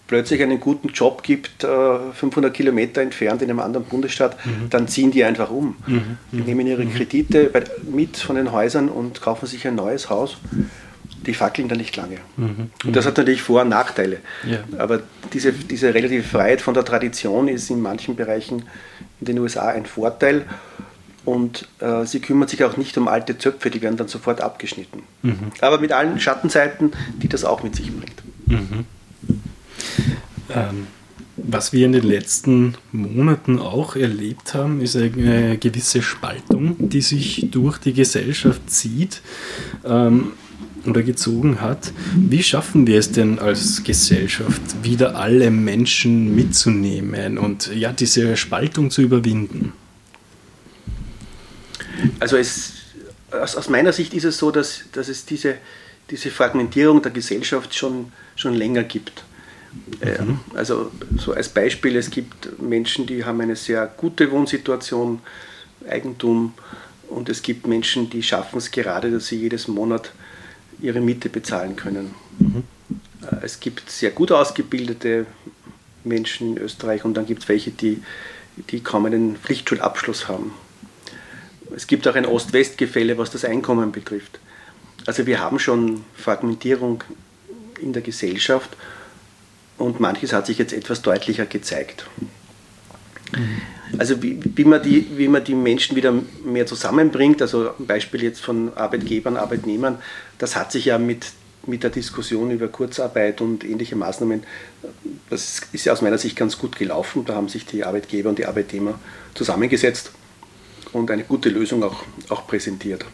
plötzlich 0.08 0.42
einen 0.44 0.60
guten 0.60 0.90
Job 0.90 1.24
gibt, 1.24 1.64
500 1.64 2.52
äh, 2.52 2.56
Kilometer 2.56 3.02
entfernt 3.02 3.42
in 3.42 3.50
einem 3.50 3.60
anderen 3.60 3.86
Bundesstaat, 3.86 4.38
mhm. 4.46 4.70
dann 4.70 4.88
ziehen 4.88 5.12
die 5.12 5.24
einfach 5.24 5.50
um. 5.50 5.76
Mhm. 5.88 6.18
Die 6.32 6.42
nehmen 6.42 6.68
ihre 6.68 6.84
mhm. 6.84 6.94
Kredite 6.94 7.52
mit 7.90 8.18
von 8.18 8.36
den 8.36 8.52
Häusern 8.52 8.90
und 8.90 9.22
kaufen 9.22 9.48
sich 9.48 9.66
ein 9.68 9.76
neues 9.76 10.10
Haus. 10.10 10.38
Die 11.26 11.34
fackeln 11.34 11.70
da 11.70 11.76
nicht 11.76 11.96
lange. 11.96 12.18
Mhm. 12.36 12.70
Und 12.86 12.96
das 12.96 13.06
hat 13.06 13.18
natürlich 13.18 13.42
Vor- 13.42 13.62
und 13.62 13.70
Nachteile. 13.70 14.18
Ja. 14.46 14.60
Aber 14.78 15.02
diese, 15.32 15.54
diese 15.54 15.94
relative 15.94 16.24
Freiheit 16.24 16.62
von 16.62 16.74
der 16.74 16.84
Tradition 16.84 17.48
ist 17.48 17.70
in 17.70 17.82
manchen 17.82 18.18
Bereichen 18.18 18.64
in 19.22 19.26
den 19.26 19.40
USA 19.40 19.70
ein 19.70 19.86
Vorteil. 19.86 20.44
Und 21.26 21.68
äh, 21.80 22.06
sie 22.06 22.20
kümmert 22.20 22.50
sich 22.50 22.64
auch 22.64 22.76
nicht 22.76 22.98
um 22.98 23.08
alte 23.08 23.38
Zöpfe, 23.38 23.70
die 23.70 23.82
werden 23.82 23.96
dann 23.96 24.10
sofort 24.10 24.42
abgeschnitten. 24.42 25.04
Mhm. 25.22 25.52
Aber 25.62 25.80
mit 25.80 25.92
allen 25.92 26.20
Schattenseiten, 26.20 26.92
die 27.22 27.30
das 27.30 27.46
auch 27.46 27.64
mit 27.64 27.76
sich 27.76 27.92
bringt. 27.92 28.24
Mhm. 28.46 28.86
Ähm, 30.50 30.88
was 31.36 31.74
wir 31.74 31.86
in 31.86 31.94
den 31.94 32.04
letzten 32.04 32.76
Monaten 32.92 33.58
auch 33.60 33.96
erlebt 33.96 34.54
haben, 34.54 34.82
ist 34.82 34.96
eine 34.96 35.58
gewisse 35.58 36.02
Spaltung, 36.02 36.76
die 36.90 37.02
sich 37.02 37.48
durch 37.50 37.80
die 37.80 37.94
Gesellschaft 37.94 38.70
zieht 38.70 39.22
ähm, 39.84 40.34
oder 40.86 41.02
gezogen 41.02 41.62
hat. 41.62 41.92
Wie 42.16 42.44
schaffen 42.44 42.86
wir 42.86 43.00
es 43.00 43.12
denn 43.12 43.40
als 43.40 43.84
Gesellschaft, 43.84 44.62
wieder 44.84 45.16
alle 45.16 45.50
Menschen 45.50 46.36
mitzunehmen 46.36 47.38
und 47.38 47.74
ja, 47.74 47.92
diese 47.94 48.38
Spaltung 48.38 48.92
zu 48.92 49.02
überwinden? 49.02 49.74
Also 52.24 52.38
es, 52.38 52.72
aus, 53.32 53.58
aus 53.58 53.68
meiner 53.68 53.92
Sicht 53.92 54.14
ist 54.14 54.24
es 54.24 54.38
so, 54.38 54.50
dass, 54.50 54.84
dass 54.94 55.10
es 55.10 55.26
diese, 55.26 55.56
diese 56.10 56.32
Fragmentierung 56.32 57.02
der 57.02 57.12
Gesellschaft 57.12 57.76
schon, 57.76 58.14
schon 58.38 58.54
länger 58.54 58.84
gibt. 58.84 59.26
Mhm. 60.02 60.40
Also 60.56 60.90
so 61.18 61.34
als 61.34 61.50
Beispiel, 61.50 61.98
es 61.98 62.10
gibt 62.10 62.62
Menschen, 62.62 63.06
die 63.08 63.26
haben 63.26 63.42
eine 63.42 63.58
sehr 63.58 63.88
gute 63.88 64.32
Wohnsituation, 64.32 65.20
Eigentum 65.90 66.54
Und 67.10 67.28
es 67.28 67.42
gibt 67.42 67.68
Menschen, 67.68 68.10
die 68.10 68.24
schaffen 68.24 68.58
es 68.58 68.72
gerade, 68.72 69.12
dass 69.12 69.28
sie 69.28 69.36
jedes 69.36 69.68
Monat 69.68 70.12
ihre 70.80 71.02
Miete 71.02 71.28
bezahlen 71.28 71.76
können. 71.76 72.16
Mhm. 72.40 72.64
Es 73.42 73.60
gibt 73.60 73.90
sehr 73.90 74.12
gut 74.12 74.32
ausgebildete 74.32 75.26
Menschen 76.06 76.56
in 76.56 76.64
Österreich 76.64 77.04
und 77.04 77.16
dann 77.16 77.26
gibt 77.26 77.44
es 77.44 77.50
welche, 77.50 77.72
die, 77.72 78.02
die 78.70 78.80
kaum 78.80 79.08
einen 79.08 79.36
Pflichtschulabschluss 79.36 80.30
haben. 80.30 80.54
Es 81.76 81.88
gibt 81.88 82.08
auch 82.08 82.16
ein 82.16 82.26
Ost-West-Gefälle, 82.26 83.18
was 83.18 83.32
das 83.32 83.46
Einkommen 83.46 83.92
betrifft. 83.92 84.40
Also 85.06 85.26
wir 85.26 85.40
haben 85.40 85.60
schon 85.60 86.04
Fragmentierung 86.16 87.04
in 87.82 87.94
der 87.94 88.02
Gesellschaft 88.02 88.70
und 89.78 90.00
manches 90.00 90.34
hat 90.34 90.46
sich 90.46 90.58
jetzt 90.58 90.74
etwas 90.74 91.02
deutlicher 91.02 91.46
gezeigt. 91.46 92.06
Also 93.98 94.22
wie, 94.22 94.40
wie, 94.44 94.64
man 94.64 94.82
die, 94.82 95.08
wie 95.18 95.28
man 95.28 95.44
die 95.44 95.56
Menschen 95.56 95.96
wieder 95.96 96.14
mehr 96.46 96.66
zusammenbringt, 96.66 97.42
also 97.42 97.72
ein 97.78 97.88
Beispiel 97.88 98.24
jetzt 98.24 98.40
von 98.40 98.76
Arbeitgebern, 98.76 99.38
Arbeitnehmern, 99.38 99.98
das 100.38 100.56
hat 100.56 100.72
sich 100.72 100.86
ja 100.86 100.98
mit, 100.98 101.26
mit 101.66 101.84
der 101.84 101.90
Diskussion 101.90 102.52
über 102.52 102.68
Kurzarbeit 102.68 103.42
und 103.42 103.64
ähnliche 103.64 103.96
Maßnahmen, 103.96 104.44
das 105.30 105.62
ist 105.72 105.86
ja 105.86 105.94
aus 105.94 106.02
meiner 106.02 106.18
Sicht 106.18 106.36
ganz 106.36 106.58
gut 106.58 106.78
gelaufen. 106.78 107.26
Da 107.26 107.36
haben 107.36 107.50
sich 107.50 107.66
die 107.66 107.84
Arbeitgeber 107.84 108.30
und 108.30 108.38
die 108.38 108.46
Arbeitnehmer 108.46 109.00
zusammengesetzt 109.34 110.12
und 110.94 111.12
eine 111.12 111.24
gute 111.24 111.50
Lösung 111.50 111.84
auch, 111.84 112.04
auch 112.30 112.48
präsentiert. 112.48 113.06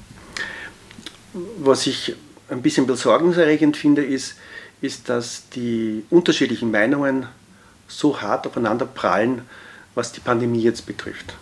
Was 1.57 1.87
ich 1.87 2.15
ein 2.49 2.61
bisschen 2.61 2.87
besorgniserregend 2.87 3.77
finde, 3.77 4.03
ist, 4.03 4.35
ist, 4.81 5.09
dass 5.09 5.49
die 5.49 6.03
unterschiedlichen 6.09 6.71
Meinungen 6.71 7.27
so 7.87 8.21
hart 8.21 8.47
aufeinander 8.47 8.85
prallen, 8.85 9.41
was 9.95 10.11
die 10.11 10.19
Pandemie 10.19 10.61
jetzt 10.61 10.85
betrifft. 10.85 11.35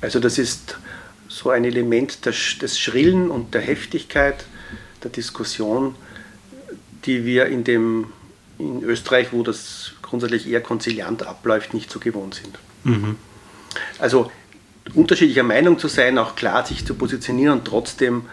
Also 0.00 0.20
das 0.20 0.38
ist 0.38 0.78
so 1.28 1.50
ein 1.50 1.64
Element 1.64 2.24
des, 2.26 2.58
des 2.60 2.78
Schrillen 2.78 3.30
und 3.30 3.54
der 3.54 3.60
Heftigkeit 3.60 4.44
der 5.02 5.10
Diskussion, 5.10 5.94
die 7.04 7.24
wir 7.24 7.46
in, 7.46 7.64
dem, 7.64 8.06
in 8.58 8.82
Österreich, 8.82 9.32
wo 9.32 9.42
das 9.42 9.92
grundsätzlich 10.02 10.48
eher 10.48 10.60
konziliant 10.60 11.22
abläuft, 11.22 11.74
nicht 11.74 11.90
so 11.90 12.00
gewohnt 12.00 12.34
sind. 12.34 12.58
Mhm. 12.84 13.16
Also 13.98 14.30
unterschiedlicher 14.94 15.42
Meinung 15.42 15.78
zu 15.78 15.88
sein, 15.88 16.18
auch 16.18 16.36
klar 16.36 16.66
sich 16.66 16.84
zu 16.84 16.94
positionieren 16.94 17.58
und 17.58 17.64
trotzdem 17.64 18.24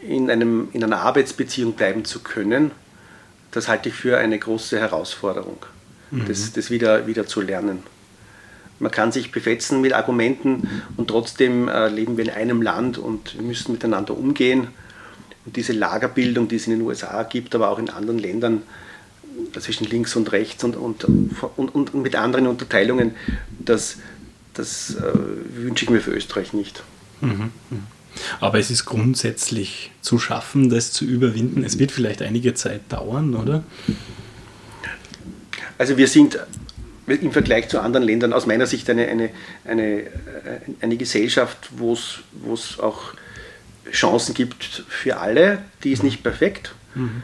in, 0.00 0.30
einem, 0.30 0.68
in 0.72 0.84
einer 0.84 1.00
Arbeitsbeziehung 1.00 1.72
bleiben 1.72 2.04
zu 2.04 2.20
können, 2.20 2.70
das 3.50 3.68
halte 3.68 3.88
ich 3.88 3.94
für 3.94 4.18
eine 4.18 4.38
große 4.38 4.78
Herausforderung, 4.78 5.58
mhm. 6.10 6.26
das, 6.26 6.52
das 6.52 6.70
wieder, 6.70 7.06
wieder 7.06 7.26
zu 7.26 7.40
lernen. 7.40 7.82
Man 8.80 8.90
kann 8.90 9.12
sich 9.12 9.30
befetzen 9.30 9.80
mit 9.80 9.92
Argumenten 9.92 10.82
und 10.96 11.08
trotzdem 11.08 11.68
äh, 11.68 11.88
leben 11.88 12.16
wir 12.16 12.24
in 12.24 12.30
einem 12.30 12.60
Land 12.60 12.98
und 12.98 13.40
müssen 13.40 13.72
miteinander 13.72 14.16
umgehen. 14.16 14.68
Und 15.46 15.56
diese 15.56 15.72
Lagerbildung, 15.72 16.48
die 16.48 16.56
es 16.56 16.66
in 16.66 16.72
den 16.72 16.82
USA 16.82 17.22
gibt, 17.22 17.54
aber 17.54 17.70
auch 17.70 17.78
in 17.78 17.88
anderen 17.88 18.18
Ländern 18.18 18.62
äh, 19.54 19.60
zwischen 19.60 19.84
links 19.84 20.16
und 20.16 20.32
rechts 20.32 20.64
und, 20.64 20.76
und, 20.76 21.04
und, 21.56 21.74
und 21.74 21.94
mit 21.94 22.16
anderen 22.16 22.48
Unterteilungen, 22.48 23.14
das, 23.60 23.98
das 24.54 24.96
äh, 24.96 25.02
wünsche 25.56 25.84
ich 25.84 25.90
mir 25.90 26.00
für 26.00 26.12
Österreich 26.12 26.52
nicht. 26.52 26.82
Mhm. 27.20 27.50
Aber 28.40 28.58
es 28.58 28.70
ist 28.70 28.84
grundsätzlich 28.84 29.90
zu 30.00 30.18
schaffen, 30.18 30.70
das 30.70 30.92
zu 30.92 31.04
überwinden. 31.04 31.64
Es 31.64 31.78
wird 31.78 31.90
vielleicht 31.90 32.22
einige 32.22 32.54
Zeit 32.54 32.80
dauern, 32.88 33.34
oder? 33.34 33.64
Also 35.78 35.96
wir 35.96 36.06
sind 36.06 36.38
im 37.06 37.32
Vergleich 37.32 37.68
zu 37.68 37.80
anderen 37.80 38.06
Ländern 38.06 38.32
aus 38.32 38.46
meiner 38.46 38.66
Sicht 38.66 38.88
eine, 38.88 39.08
eine, 39.08 39.30
eine, 39.64 40.06
eine 40.80 40.96
Gesellschaft, 40.96 41.70
wo 41.76 41.92
es 41.92 42.78
auch 42.78 43.14
Chancen 43.90 44.34
gibt 44.34 44.84
für 44.88 45.18
alle. 45.18 45.62
Die 45.82 45.92
ist 45.92 46.02
nicht 46.02 46.22
perfekt. 46.22 46.74
Mhm. 46.94 47.22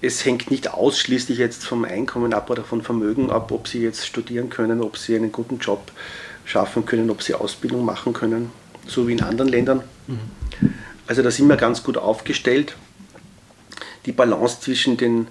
Es 0.00 0.24
hängt 0.24 0.50
nicht 0.50 0.72
ausschließlich 0.72 1.38
jetzt 1.38 1.64
vom 1.64 1.84
Einkommen 1.84 2.34
ab 2.34 2.50
oder 2.50 2.64
von 2.64 2.82
Vermögen 2.82 3.30
ab, 3.30 3.50
ob 3.50 3.66
sie 3.66 3.80
jetzt 3.80 4.06
studieren 4.06 4.50
können, 4.50 4.82
ob 4.82 4.98
sie 4.98 5.16
einen 5.16 5.32
guten 5.32 5.58
Job 5.58 5.90
schaffen 6.44 6.84
können, 6.84 7.10
ob 7.10 7.22
sie 7.22 7.34
Ausbildung 7.34 7.84
machen 7.84 8.12
können, 8.12 8.50
so 8.86 9.08
wie 9.08 9.12
in 9.12 9.22
anderen 9.22 9.50
Ländern. 9.50 9.82
Mhm. 10.06 10.20
Also 11.06 11.22
da 11.22 11.30
sind 11.30 11.48
wir 11.48 11.56
ganz 11.56 11.82
gut 11.82 11.96
aufgestellt. 11.96 12.76
Die 14.04 14.12
Balance 14.12 14.60
zwischen 14.60 14.96
den 14.96 15.28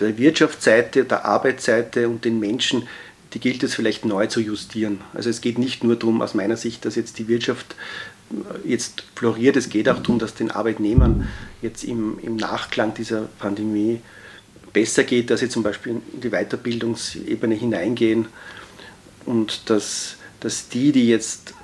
der 0.00 0.18
Wirtschaftsseite, 0.18 1.04
der 1.04 1.24
Arbeitsseite 1.24 2.08
und 2.08 2.24
den 2.24 2.40
Menschen, 2.40 2.88
die 3.34 3.40
gilt 3.40 3.62
es 3.62 3.74
vielleicht 3.74 4.04
neu 4.04 4.26
zu 4.26 4.40
justieren. 4.40 5.00
Also 5.14 5.30
es 5.30 5.40
geht 5.40 5.58
nicht 5.58 5.84
nur 5.84 5.96
darum, 5.96 6.22
aus 6.22 6.34
meiner 6.34 6.56
Sicht, 6.56 6.84
dass 6.84 6.96
jetzt 6.96 7.18
die 7.18 7.28
Wirtschaft 7.28 7.76
jetzt 8.64 9.04
floriert, 9.14 9.56
es 9.56 9.68
geht 9.68 9.88
auch 9.88 9.98
darum, 9.98 10.18
dass 10.18 10.34
den 10.34 10.50
Arbeitnehmern 10.50 11.28
jetzt 11.60 11.84
im, 11.84 12.18
im 12.22 12.36
Nachklang 12.36 12.94
dieser 12.94 13.22
Pandemie 13.38 14.00
besser 14.72 15.04
geht, 15.04 15.30
dass 15.30 15.40
sie 15.40 15.48
zum 15.48 15.62
Beispiel 15.62 16.00
in 16.12 16.20
die 16.20 16.30
Weiterbildungsebene 16.30 17.54
hineingehen 17.54 18.26
und 19.26 19.70
dass, 19.70 20.16
dass 20.40 20.68
die, 20.68 20.92
die 20.92 21.08
jetzt 21.08 21.54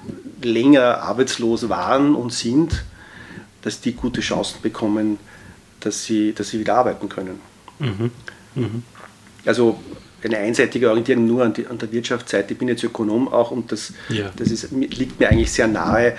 länger 0.43 1.03
arbeitslos 1.03 1.69
waren 1.69 2.15
und 2.15 2.33
sind, 2.33 2.85
dass 3.63 3.81
die 3.81 3.93
gute 3.93 4.21
Chancen 4.21 4.61
bekommen, 4.63 5.19
dass 5.81 6.05
sie, 6.05 6.33
dass 6.33 6.51
sie 6.51 6.61
wieder 6.61 6.77
arbeiten 6.77 7.09
können. 7.09 7.41
Mhm. 7.79 8.11
Mhm. 8.55 8.83
Also 9.45 9.81
eine 10.23 10.39
einseitige 10.39 10.89
Orientierung 10.89 11.27
nur 11.27 11.45
an, 11.45 11.53
die, 11.53 11.67
an, 11.67 11.79
der 11.79 11.93
Wirtschaftsseite. 11.93 12.53
Ich 12.53 12.59
bin 12.59 12.69
jetzt 12.69 12.83
Ökonom 12.83 13.29
auch 13.29 13.51
und 13.51 13.71
das, 13.71 13.93
ja. 14.09 14.31
das 14.37 14.51
ist, 14.51 14.71
liegt 14.73 15.21
mir 15.21 15.29
eigentlich 15.29 15.53
sehr 15.53 15.69
nahe. 15.69 16.17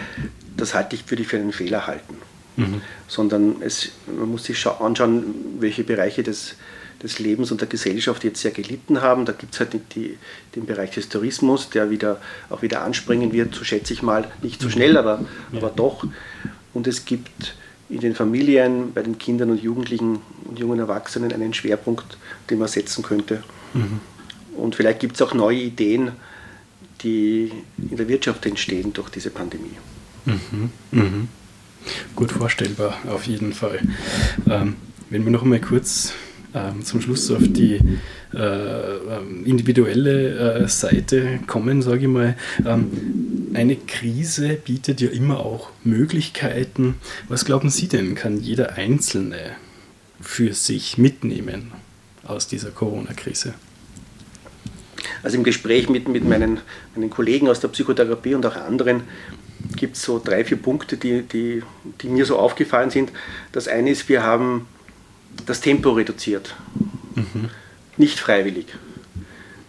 Das 0.60 0.74
halte 0.74 0.96
ich, 0.96 1.10
würde 1.10 1.24
ich 1.24 1.28
für 1.28 1.38
einen 1.38 1.54
Fehler 1.54 1.88
halten. 1.88 2.16
Mhm. 2.58 2.82
Sondern 3.08 3.58
es, 3.62 3.90
man 4.08 4.30
muss 4.30 4.44
sich 4.44 4.66
anschauen, 4.66 5.24
welche 5.60 5.84
Bereiche 5.84 6.24
des, 6.24 6.56
des 7.02 7.20
Lebens 7.20 7.52
und 7.52 7.62
der 7.62 7.68
Gesellschaft 7.68 8.24
jetzt 8.24 8.42
sehr 8.42 8.52
gelitten 8.52 9.02
haben. 9.02 9.26
Da 9.26 9.32
gibt 9.32 9.54
es 9.54 9.60
halt 9.60 9.74
die, 9.96 10.18
den 10.56 10.66
Bereich 10.66 10.92
des 10.92 11.10
Tourismus, 11.10 11.70
der 11.70 11.90
wieder, 11.90 12.20
auch 12.50 12.62
wieder 12.62 12.82
anspringen 12.82 13.32
wird, 13.32 13.56
so 13.56 13.64
schätze 13.64 13.94
ich 13.94 14.02
mal. 14.02 14.30
Nicht 14.42 14.62
so 14.62 14.68
mhm. 14.68 14.72
schnell, 14.72 14.98
aber, 14.98 15.26
ja. 15.52 15.60
aber 15.60 15.70
doch. 15.70 16.06
Und 16.74 16.88
es 16.88 17.06
gibt 17.06 17.56
in 17.90 18.02
den 18.02 18.14
Familien, 18.14 18.94
bei 18.94 19.02
den 19.02 19.18
Kindern 19.18 19.50
und 19.50 19.62
Jugendlichen 19.62 20.20
und 20.46 20.60
jungen 20.60 20.80
Erwachsenen 20.80 21.34
einen 21.34 21.54
Schwerpunkt, 21.54 22.18
den 22.50 22.60
man 22.60 22.68
setzen 22.68 23.04
könnte. 23.04 23.44
Mhm. 23.74 24.00
Und 24.56 24.76
vielleicht 24.76 25.00
gibt 25.00 25.16
es 25.16 25.22
auch 25.22 25.34
neue 25.34 25.58
Ideen, 25.58 26.12
die 27.02 27.52
in 27.78 27.98
der 27.98 28.08
Wirtschaft 28.08 28.46
entstehen 28.46 28.94
durch 28.94 29.10
diese 29.10 29.30
Pandemie. 29.30 29.78
Mhm. 30.30 30.72
Mhm. 30.92 31.28
Gut 32.16 32.32
vorstellbar, 32.32 32.98
auf 33.08 33.26
jeden 33.26 33.54
Fall. 33.54 33.80
Ähm, 34.50 34.76
wenn 35.10 35.26
wir 35.26 35.32
noch 35.32 35.44
mal 35.44 35.60
kurz 35.60 36.14
ähm, 36.54 36.84
zum 36.84 37.02
Schluss 37.02 37.30
auf 37.32 37.44
die 37.44 37.80
äh, 38.34 38.38
ähm, 38.38 39.46
individuelle 39.46 40.62
äh, 40.64 40.68
Seite 40.68 41.40
kommen, 41.48 41.82
sage 41.82 42.02
ich 42.02 42.08
mal. 42.08 42.36
Ähm, 42.66 43.52
eine 43.54 43.76
Krise 43.76 44.50
bietet 44.56 45.02
ja 45.02 45.10
immer 45.10 45.40
auch 45.40 45.72
Möglichkeiten. 45.84 46.96
Was 47.28 47.46
glauben 47.46 47.70
Sie 47.70 47.88
denn, 47.88 48.16
kann 48.16 48.40
jeder 48.40 48.74
Einzelne 48.74 49.56
für 50.22 50.54
sich 50.54 50.98
mitnehmen 50.98 51.72
aus 52.24 52.48
dieser 52.48 52.72
Corona-Krise? 52.72 53.54
Also 55.24 55.38
im 55.38 55.44
Gespräch 55.44 55.90
mit, 55.90 56.08
mit 56.08 56.28
meinen, 56.28 56.60
meinen 56.96 57.10
Kollegen 57.10 57.48
aus 57.48 57.60
der 57.60 57.70
Psychotherapie 57.70 58.36
und 58.36 58.46
auch 58.46 58.56
anderen 58.56 59.04
gibt 59.76 59.96
es 59.96 60.04
so 60.04 60.22
drei, 60.24 60.44
vier 60.44 60.58
Punkte, 60.58 60.98
die, 60.98 61.22
die, 61.22 61.64
die 62.02 62.10
mir 62.10 62.26
so 62.26 62.38
aufgefallen 62.38 62.90
sind. 62.90 63.12
Das 63.52 63.68
eine 63.68 63.90
ist, 63.90 64.10
wir 64.10 64.24
haben 64.24 64.68
das 65.46 65.62
Tempo 65.62 65.92
reduziert. 65.92 66.56
Mhm. 67.16 67.50
Nicht 67.98 68.20
freiwillig. 68.20 68.68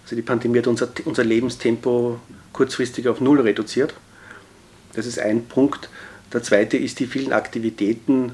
Also 0.05 0.17
die 0.17 0.23
Pandemie 0.23 0.59
hat 0.59 0.67
unser, 0.67 0.89
unser 1.05 1.25
Lebenstempo 1.25 2.19
kurzfristig 2.53 3.09
auf 3.09 3.21
Null 3.21 3.41
reduziert. 3.41 3.95
Das 4.95 5.07
ist 5.07 5.19
ein 5.19 5.45
Punkt. 5.45 5.89
Der 6.33 6.43
zweite 6.43 6.77
ist 6.77 6.99
die 6.99 7.07
vielen 7.07 7.33
Aktivitäten, 7.33 8.33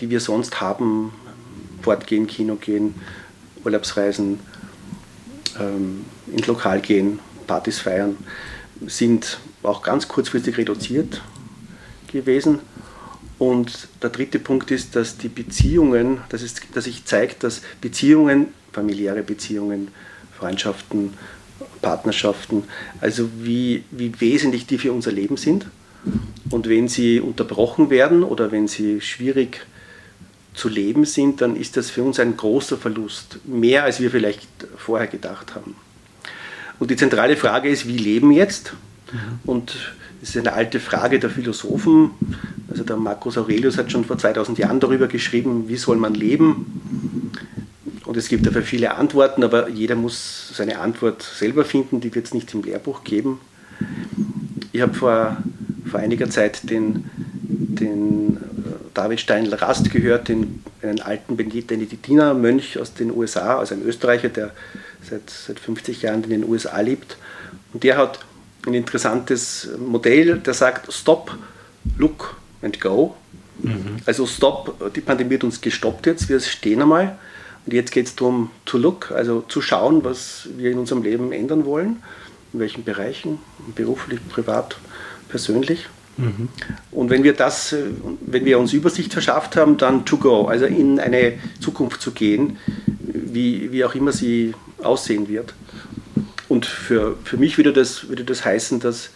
die 0.00 0.10
wir 0.10 0.20
sonst 0.20 0.60
haben. 0.60 1.12
Fortgehen, 1.82 2.26
Kino 2.26 2.56
gehen, 2.56 2.94
Urlaubsreisen, 3.64 4.40
ähm, 5.58 6.04
ins 6.32 6.46
Lokal 6.46 6.80
gehen, 6.80 7.20
Partys 7.46 7.78
feiern, 7.80 8.16
sind 8.86 9.38
auch 9.62 9.82
ganz 9.82 10.08
kurzfristig 10.08 10.58
reduziert 10.58 11.22
gewesen. 12.12 12.60
Und 13.38 13.88
der 14.02 14.10
dritte 14.10 14.38
Punkt 14.38 14.70
ist, 14.70 14.96
dass 14.96 15.16
die 15.16 15.28
Beziehungen, 15.28 16.18
dass, 16.28 16.42
es, 16.42 16.54
dass 16.74 16.84
sich 16.84 17.04
zeigt, 17.04 17.44
dass 17.44 17.62
Beziehungen, 17.80 18.48
familiäre 18.72 19.22
Beziehungen, 19.22 19.88
Freundschaften, 20.36 21.14
Partnerschaften, 21.82 22.64
also 23.00 23.28
wie, 23.40 23.84
wie 23.90 24.20
wesentlich 24.20 24.66
die 24.66 24.78
für 24.78 24.92
unser 24.92 25.12
Leben 25.12 25.36
sind. 25.36 25.66
Und 26.50 26.68
wenn 26.68 26.88
sie 26.88 27.20
unterbrochen 27.20 27.90
werden 27.90 28.24
oder 28.24 28.50
wenn 28.50 28.68
sie 28.68 29.00
schwierig 29.00 29.66
zu 30.54 30.68
leben 30.68 31.04
sind, 31.04 31.40
dann 31.40 31.54
ist 31.54 31.76
das 31.76 31.90
für 31.90 32.02
uns 32.02 32.18
ein 32.18 32.36
großer 32.36 32.76
Verlust, 32.76 33.38
mehr 33.44 33.84
als 33.84 34.00
wir 34.00 34.10
vielleicht 34.10 34.48
vorher 34.76 35.06
gedacht 35.06 35.54
haben. 35.54 35.76
Und 36.80 36.90
die 36.90 36.96
zentrale 36.96 37.36
Frage 37.36 37.68
ist, 37.68 37.86
wie 37.86 37.96
leben 37.96 38.32
jetzt? 38.32 38.72
Mhm. 39.12 39.50
Und 39.50 39.74
Das 40.20 40.30
ist 40.30 40.36
eine 40.36 40.52
alte 40.52 40.80
Frage 40.80 41.18
der 41.18 41.30
Philosophen. 41.30 42.10
Also 42.68 42.82
der 42.82 42.96
Marcus 42.96 43.38
Aurelius 43.38 43.78
hat 43.78 43.92
schon 43.92 44.04
vor 44.04 44.18
2000 44.18 44.58
Jahren 44.58 44.80
darüber 44.80 45.06
geschrieben, 45.06 45.68
wie 45.68 45.76
soll 45.76 45.96
man 45.96 46.14
leben. 46.14 47.32
Und 48.04 48.16
es 48.16 48.28
gibt 48.28 48.46
dafür 48.46 48.62
viele 48.62 48.94
Antworten, 48.94 49.44
aber 49.44 49.68
jeder 49.68 49.94
muss 49.94 50.52
seine 50.54 50.80
Antwort 50.80 51.22
selber 51.22 51.64
finden, 51.64 52.00
die 52.00 52.14
wird 52.14 52.26
es 52.26 52.34
nicht 52.34 52.52
im 52.54 52.62
Lehrbuch 52.62 53.04
geben. 53.04 53.38
Ich 54.72 54.80
habe 54.80 54.94
vor, 54.94 55.36
vor 55.88 56.00
einiger 56.00 56.28
Zeit 56.30 56.68
den, 56.68 57.04
den 57.42 58.36
äh, 58.36 58.40
David 58.94 59.20
Steinl-Rast 59.20 59.90
gehört, 59.90 60.28
den, 60.28 60.64
einen 60.82 61.00
alten 61.00 61.36
Benediktinermönch 61.36 62.78
aus 62.78 62.94
den 62.94 63.14
USA, 63.14 63.58
also 63.58 63.74
ein 63.74 63.82
Österreicher, 63.82 64.30
der 64.30 64.52
seit, 65.08 65.30
seit 65.30 65.60
50 65.60 66.02
Jahren 66.02 66.24
in 66.24 66.30
den 66.30 66.44
USA 66.44 66.80
lebt. 66.80 67.18
Und 67.72 67.84
der 67.84 67.98
hat 67.98 68.20
ein 68.68 68.74
interessantes 68.74 69.68
Modell, 69.78 70.38
der 70.38 70.54
sagt 70.54 70.92
Stop, 70.92 71.36
Look 71.96 72.36
and 72.62 72.80
Go. 72.80 73.16
Mhm. 73.62 73.96
Also 74.06 74.26
Stop, 74.26 74.92
die 74.94 75.00
Pandemie 75.00 75.34
hat 75.34 75.44
uns 75.44 75.60
gestoppt 75.60 76.06
jetzt, 76.06 76.28
wir 76.28 76.40
stehen 76.40 76.82
einmal. 76.82 77.18
Und 77.66 77.74
jetzt 77.74 77.90
geht 77.90 78.06
es 78.06 78.16
darum, 78.16 78.50
to 78.64 78.78
look, 78.78 79.10
also 79.10 79.42
zu 79.42 79.60
schauen, 79.60 80.02
was 80.02 80.48
wir 80.56 80.70
in 80.70 80.78
unserem 80.78 81.02
Leben 81.02 81.32
ändern 81.32 81.66
wollen, 81.66 82.02
in 82.54 82.60
welchen 82.60 82.82
Bereichen, 82.82 83.40
beruflich, 83.74 84.20
privat, 84.30 84.78
persönlich. 85.28 85.86
Mhm. 86.16 86.48
Und 86.90 87.10
wenn 87.10 87.24
wir 87.24 87.34
das, 87.34 87.74
wenn 88.20 88.44
wir 88.46 88.58
uns 88.58 88.72
Übersicht 88.72 89.12
verschafft 89.12 89.56
haben, 89.56 89.76
dann 89.76 90.06
to 90.06 90.16
go, 90.16 90.46
also 90.46 90.64
in 90.64 90.98
eine 90.98 91.34
Zukunft 91.60 92.00
zu 92.00 92.12
gehen, 92.12 92.56
wie, 92.86 93.70
wie 93.70 93.84
auch 93.84 93.94
immer 93.94 94.12
sie 94.12 94.54
aussehen 94.82 95.28
wird. 95.28 95.52
Und 96.58 96.66
für, 96.66 97.16
für 97.22 97.36
mich 97.36 97.56
würde 97.56 97.72
das, 97.72 98.08
würde 98.08 98.24
das 98.24 98.44
heißen, 98.44 98.80
dass, 98.80 99.10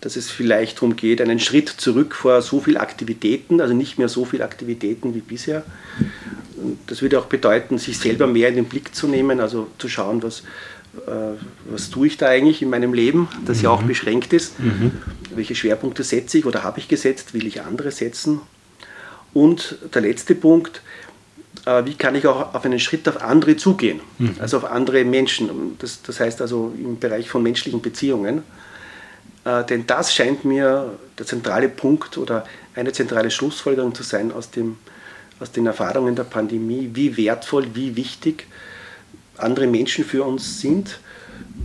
dass 0.00 0.16
es 0.16 0.30
vielleicht 0.30 0.78
darum 0.78 0.96
geht, 0.96 1.20
einen 1.20 1.38
Schritt 1.38 1.68
zurück 1.68 2.14
vor 2.14 2.40
so 2.40 2.60
viel 2.62 2.78
Aktivitäten, 2.78 3.60
also 3.60 3.74
nicht 3.74 3.98
mehr 3.98 4.08
so 4.08 4.24
viele 4.24 4.42
Aktivitäten 4.42 5.14
wie 5.14 5.20
bisher. 5.20 5.64
Das 6.86 7.02
würde 7.02 7.18
auch 7.18 7.26
bedeuten, 7.26 7.76
sich 7.76 7.98
selber 7.98 8.26
mehr 8.26 8.48
in 8.48 8.54
den 8.54 8.64
Blick 8.64 8.94
zu 8.94 9.06
nehmen, 9.06 9.38
also 9.38 9.66
zu 9.76 9.90
schauen, 9.90 10.22
was, 10.22 10.44
äh, 11.06 11.36
was 11.68 11.90
tue 11.90 12.06
ich 12.06 12.16
da 12.16 12.28
eigentlich 12.28 12.62
in 12.62 12.70
meinem 12.70 12.94
Leben, 12.94 13.28
das 13.44 13.58
mhm. 13.58 13.64
ja 13.64 13.70
auch 13.70 13.82
mhm. 13.82 13.88
beschränkt 13.88 14.32
ist. 14.32 14.58
Mhm. 14.58 14.92
Welche 15.34 15.54
Schwerpunkte 15.54 16.04
setze 16.04 16.38
ich 16.38 16.46
oder 16.46 16.62
habe 16.62 16.78
ich 16.78 16.88
gesetzt, 16.88 17.34
will 17.34 17.46
ich 17.46 17.60
andere 17.60 17.90
setzen? 17.90 18.40
Und 19.34 19.76
der 19.92 20.00
letzte 20.00 20.34
Punkt, 20.34 20.80
wie 21.84 21.94
kann 21.94 22.14
ich 22.14 22.26
auch 22.26 22.54
auf 22.54 22.64
einen 22.64 22.80
Schritt 22.80 23.08
auf 23.08 23.22
andere 23.22 23.56
zugehen, 23.56 24.00
mhm. 24.18 24.36
also 24.38 24.58
auf 24.58 24.64
andere 24.64 25.04
Menschen. 25.04 25.76
Das, 25.78 26.02
das, 26.02 26.20
heißt 26.20 26.40
also 26.40 26.72
im 26.76 26.98
Bereich 26.98 27.28
von 27.28 27.42
menschlichen 27.42 27.82
Beziehungen. 27.82 28.42
Äh, 29.44 29.64
denn 29.64 29.86
das 29.86 30.14
scheint 30.14 30.44
mir 30.44 30.96
der 31.18 31.26
zentrale 31.26 31.68
Punkt 31.68 32.16
oder 32.18 32.44
eine 32.74 32.92
zentrale 32.92 33.30
Schlussfolgerung 33.30 33.94
zu 33.94 34.02
sein 34.02 34.32
aus, 34.32 34.50
dem, 34.50 34.76
aus 35.40 35.52
den 35.52 35.66
Erfahrungen 35.66 36.14
der 36.14 36.24
Pandemie, 36.24 36.90
wie 36.94 37.16
wertvoll, 37.16 37.66
wie 37.74 37.96
wichtig 37.96 38.46
andere 39.36 39.66
Menschen 39.66 40.04
für 40.04 40.24
uns 40.24 40.60
sind, 40.60 40.98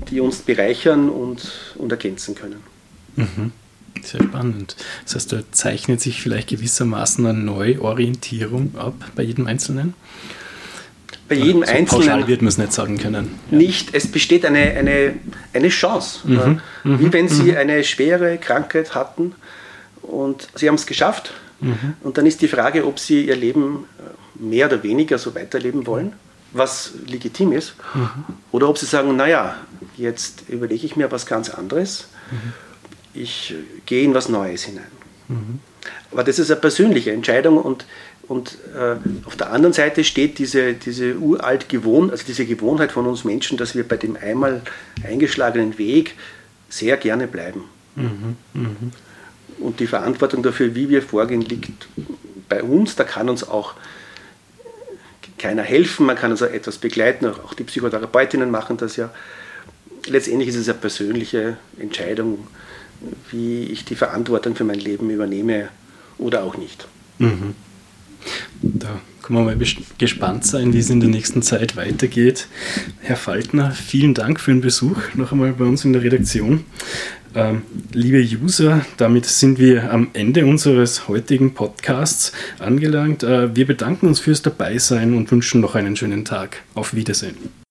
die 0.09 0.19
uns 0.19 0.39
bereichern 0.39 1.09
und, 1.09 1.73
und 1.75 1.91
ergänzen 1.91 2.35
können. 2.35 2.61
Mhm. 3.15 3.51
Sehr 4.01 4.23
spannend. 4.23 4.75
Das 5.05 5.15
heißt, 5.15 5.33
da 5.33 5.39
zeichnet 5.51 6.01
sich 6.01 6.21
vielleicht 6.21 6.49
gewissermaßen 6.49 7.25
eine 7.25 7.39
Neuorientierung 7.39 8.75
ab 8.77 8.95
bei 9.15 9.23
jedem 9.23 9.47
Einzelnen? 9.47 9.93
Bei 11.29 11.35
jedem 11.35 11.63
so 11.63 11.71
Einzelnen. 11.71 11.85
Pauschal 11.85 12.27
wird 12.27 12.41
man 12.41 12.49
es 12.49 12.57
nicht 12.57 12.73
sagen 12.73 12.97
können. 12.97 13.39
Ja. 13.49 13.57
Nicht, 13.57 13.93
es 13.93 14.07
besteht 14.11 14.45
eine, 14.45 14.59
eine, 14.59 15.13
eine 15.53 15.69
Chance. 15.69 16.19
Mhm, 16.25 16.61
mhm 16.83 16.99
Wie 16.99 17.13
wenn 17.13 17.29
Sie 17.29 17.51
mhm. 17.51 17.57
eine 17.57 17.83
schwere 17.83 18.37
Krankheit 18.37 18.93
hatten 18.95 19.35
und 20.01 20.49
Sie 20.55 20.67
haben 20.67 20.75
es 20.75 20.85
geschafft. 20.85 21.33
Mhm. 21.61 21.93
Und 22.01 22.17
dann 22.17 22.25
ist 22.25 22.41
die 22.41 22.47
Frage, 22.47 22.85
ob 22.85 22.99
Sie 22.99 23.27
Ihr 23.27 23.37
Leben 23.37 23.85
äh, 23.99 24.43
mehr 24.43 24.67
oder 24.67 24.83
weniger 24.83 25.17
so 25.17 25.33
weiterleben 25.33 25.87
wollen, 25.87 26.13
was 26.51 26.91
legitim 27.07 27.53
ist, 27.53 27.75
mhm. 27.93 28.09
oder 28.51 28.67
ob 28.67 28.77
Sie 28.77 28.85
sagen, 28.85 29.15
naja, 29.15 29.55
jetzt 29.95 30.43
überlege 30.49 30.85
ich 30.85 30.95
mir 30.95 31.09
was 31.11 31.25
ganz 31.25 31.49
anderes 31.49 32.09
ich 33.13 33.55
gehe 33.85 34.03
in 34.03 34.13
was 34.13 34.29
Neues 34.29 34.63
hinein. 34.63 34.91
Mhm. 35.27 35.59
Aber 36.11 36.23
das 36.23 36.39
ist 36.39 36.51
eine 36.51 36.59
persönliche 36.59 37.11
Entscheidung 37.11 37.57
und, 37.57 37.85
und 38.27 38.57
äh, 38.75 38.95
auf 39.25 39.35
der 39.35 39.51
anderen 39.51 39.73
Seite 39.73 40.03
steht 40.03 40.37
diese, 40.37 40.73
diese 40.73 41.17
uralt 41.17 41.69
Gewohn, 41.69 42.09
also 42.11 42.23
diese 42.25 42.45
Gewohnheit 42.45 42.91
von 42.91 43.05
uns 43.05 43.23
Menschen, 43.23 43.57
dass 43.57 43.75
wir 43.75 43.87
bei 43.87 43.97
dem 43.97 44.15
einmal 44.15 44.61
eingeschlagenen 45.03 45.77
Weg 45.77 46.15
sehr 46.69 46.97
gerne 46.97 47.27
bleiben. 47.27 47.65
Mhm. 47.95 48.35
Mhm. 48.53 48.91
Und 49.59 49.79
die 49.79 49.87
Verantwortung 49.87 50.43
dafür, 50.43 50.75
wie 50.75 50.89
wir 50.89 51.01
vorgehen, 51.01 51.41
liegt 51.41 51.87
bei 52.49 52.63
uns. 52.63 52.95
Da 52.95 53.03
kann 53.03 53.29
uns 53.29 53.47
auch 53.47 53.75
keiner 55.37 55.63
helfen, 55.63 56.05
man 56.05 56.15
kann 56.15 56.31
uns 56.31 56.41
auch 56.41 56.49
etwas 56.49 56.77
begleiten, 56.77 57.25
auch 57.25 57.53
die 57.53 57.63
Psychotherapeutinnen 57.63 58.49
machen 58.49 58.77
das 58.77 58.95
ja. 58.95 59.11
Letztendlich 60.05 60.49
ist 60.49 60.55
es 60.55 60.69
eine 60.69 60.77
persönliche 60.77 61.57
Entscheidung 61.79 62.47
wie 63.31 63.63
ich 63.63 63.85
die 63.85 63.95
Verantwortung 63.95 64.55
für 64.55 64.63
mein 64.63 64.79
Leben 64.79 65.09
übernehme 65.09 65.69
oder 66.17 66.43
auch 66.43 66.57
nicht. 66.57 66.87
Mhm. 67.19 67.55
Da 68.61 69.01
können 69.21 69.39
wir 69.39 69.55
mal 69.55 69.57
gespannt 69.97 70.45
sein, 70.45 70.73
wie 70.73 70.79
es 70.79 70.89
in 70.89 70.99
der 70.99 71.09
nächsten 71.09 71.41
Zeit 71.41 71.75
weitergeht. 71.75 72.47
Herr 73.01 73.17
Faltner, 73.17 73.71
vielen 73.71 74.13
Dank 74.13 74.39
für 74.39 74.51
den 74.51 74.61
Besuch 74.61 74.97
noch 75.15 75.31
einmal 75.31 75.53
bei 75.53 75.65
uns 75.65 75.85
in 75.85 75.93
der 75.93 76.03
Redaktion. 76.03 76.65
Ähm, 77.35 77.63
liebe 77.91 78.19
User, 78.19 78.85
damit 78.97 79.25
sind 79.25 79.57
wir 79.57 79.91
am 79.91 80.09
Ende 80.13 80.45
unseres 80.45 81.07
heutigen 81.07 81.53
Podcasts 81.53 82.31
angelangt. 82.59 83.23
Äh, 83.23 83.55
wir 83.55 83.65
bedanken 83.65 84.07
uns 84.07 84.19
fürs 84.19 84.43
Dabeisein 84.43 85.15
und 85.15 85.31
wünschen 85.31 85.61
noch 85.61 85.75
einen 85.75 85.95
schönen 85.95 86.25
Tag. 86.25 86.61
Auf 86.75 86.93
Wiedersehen. 86.93 87.62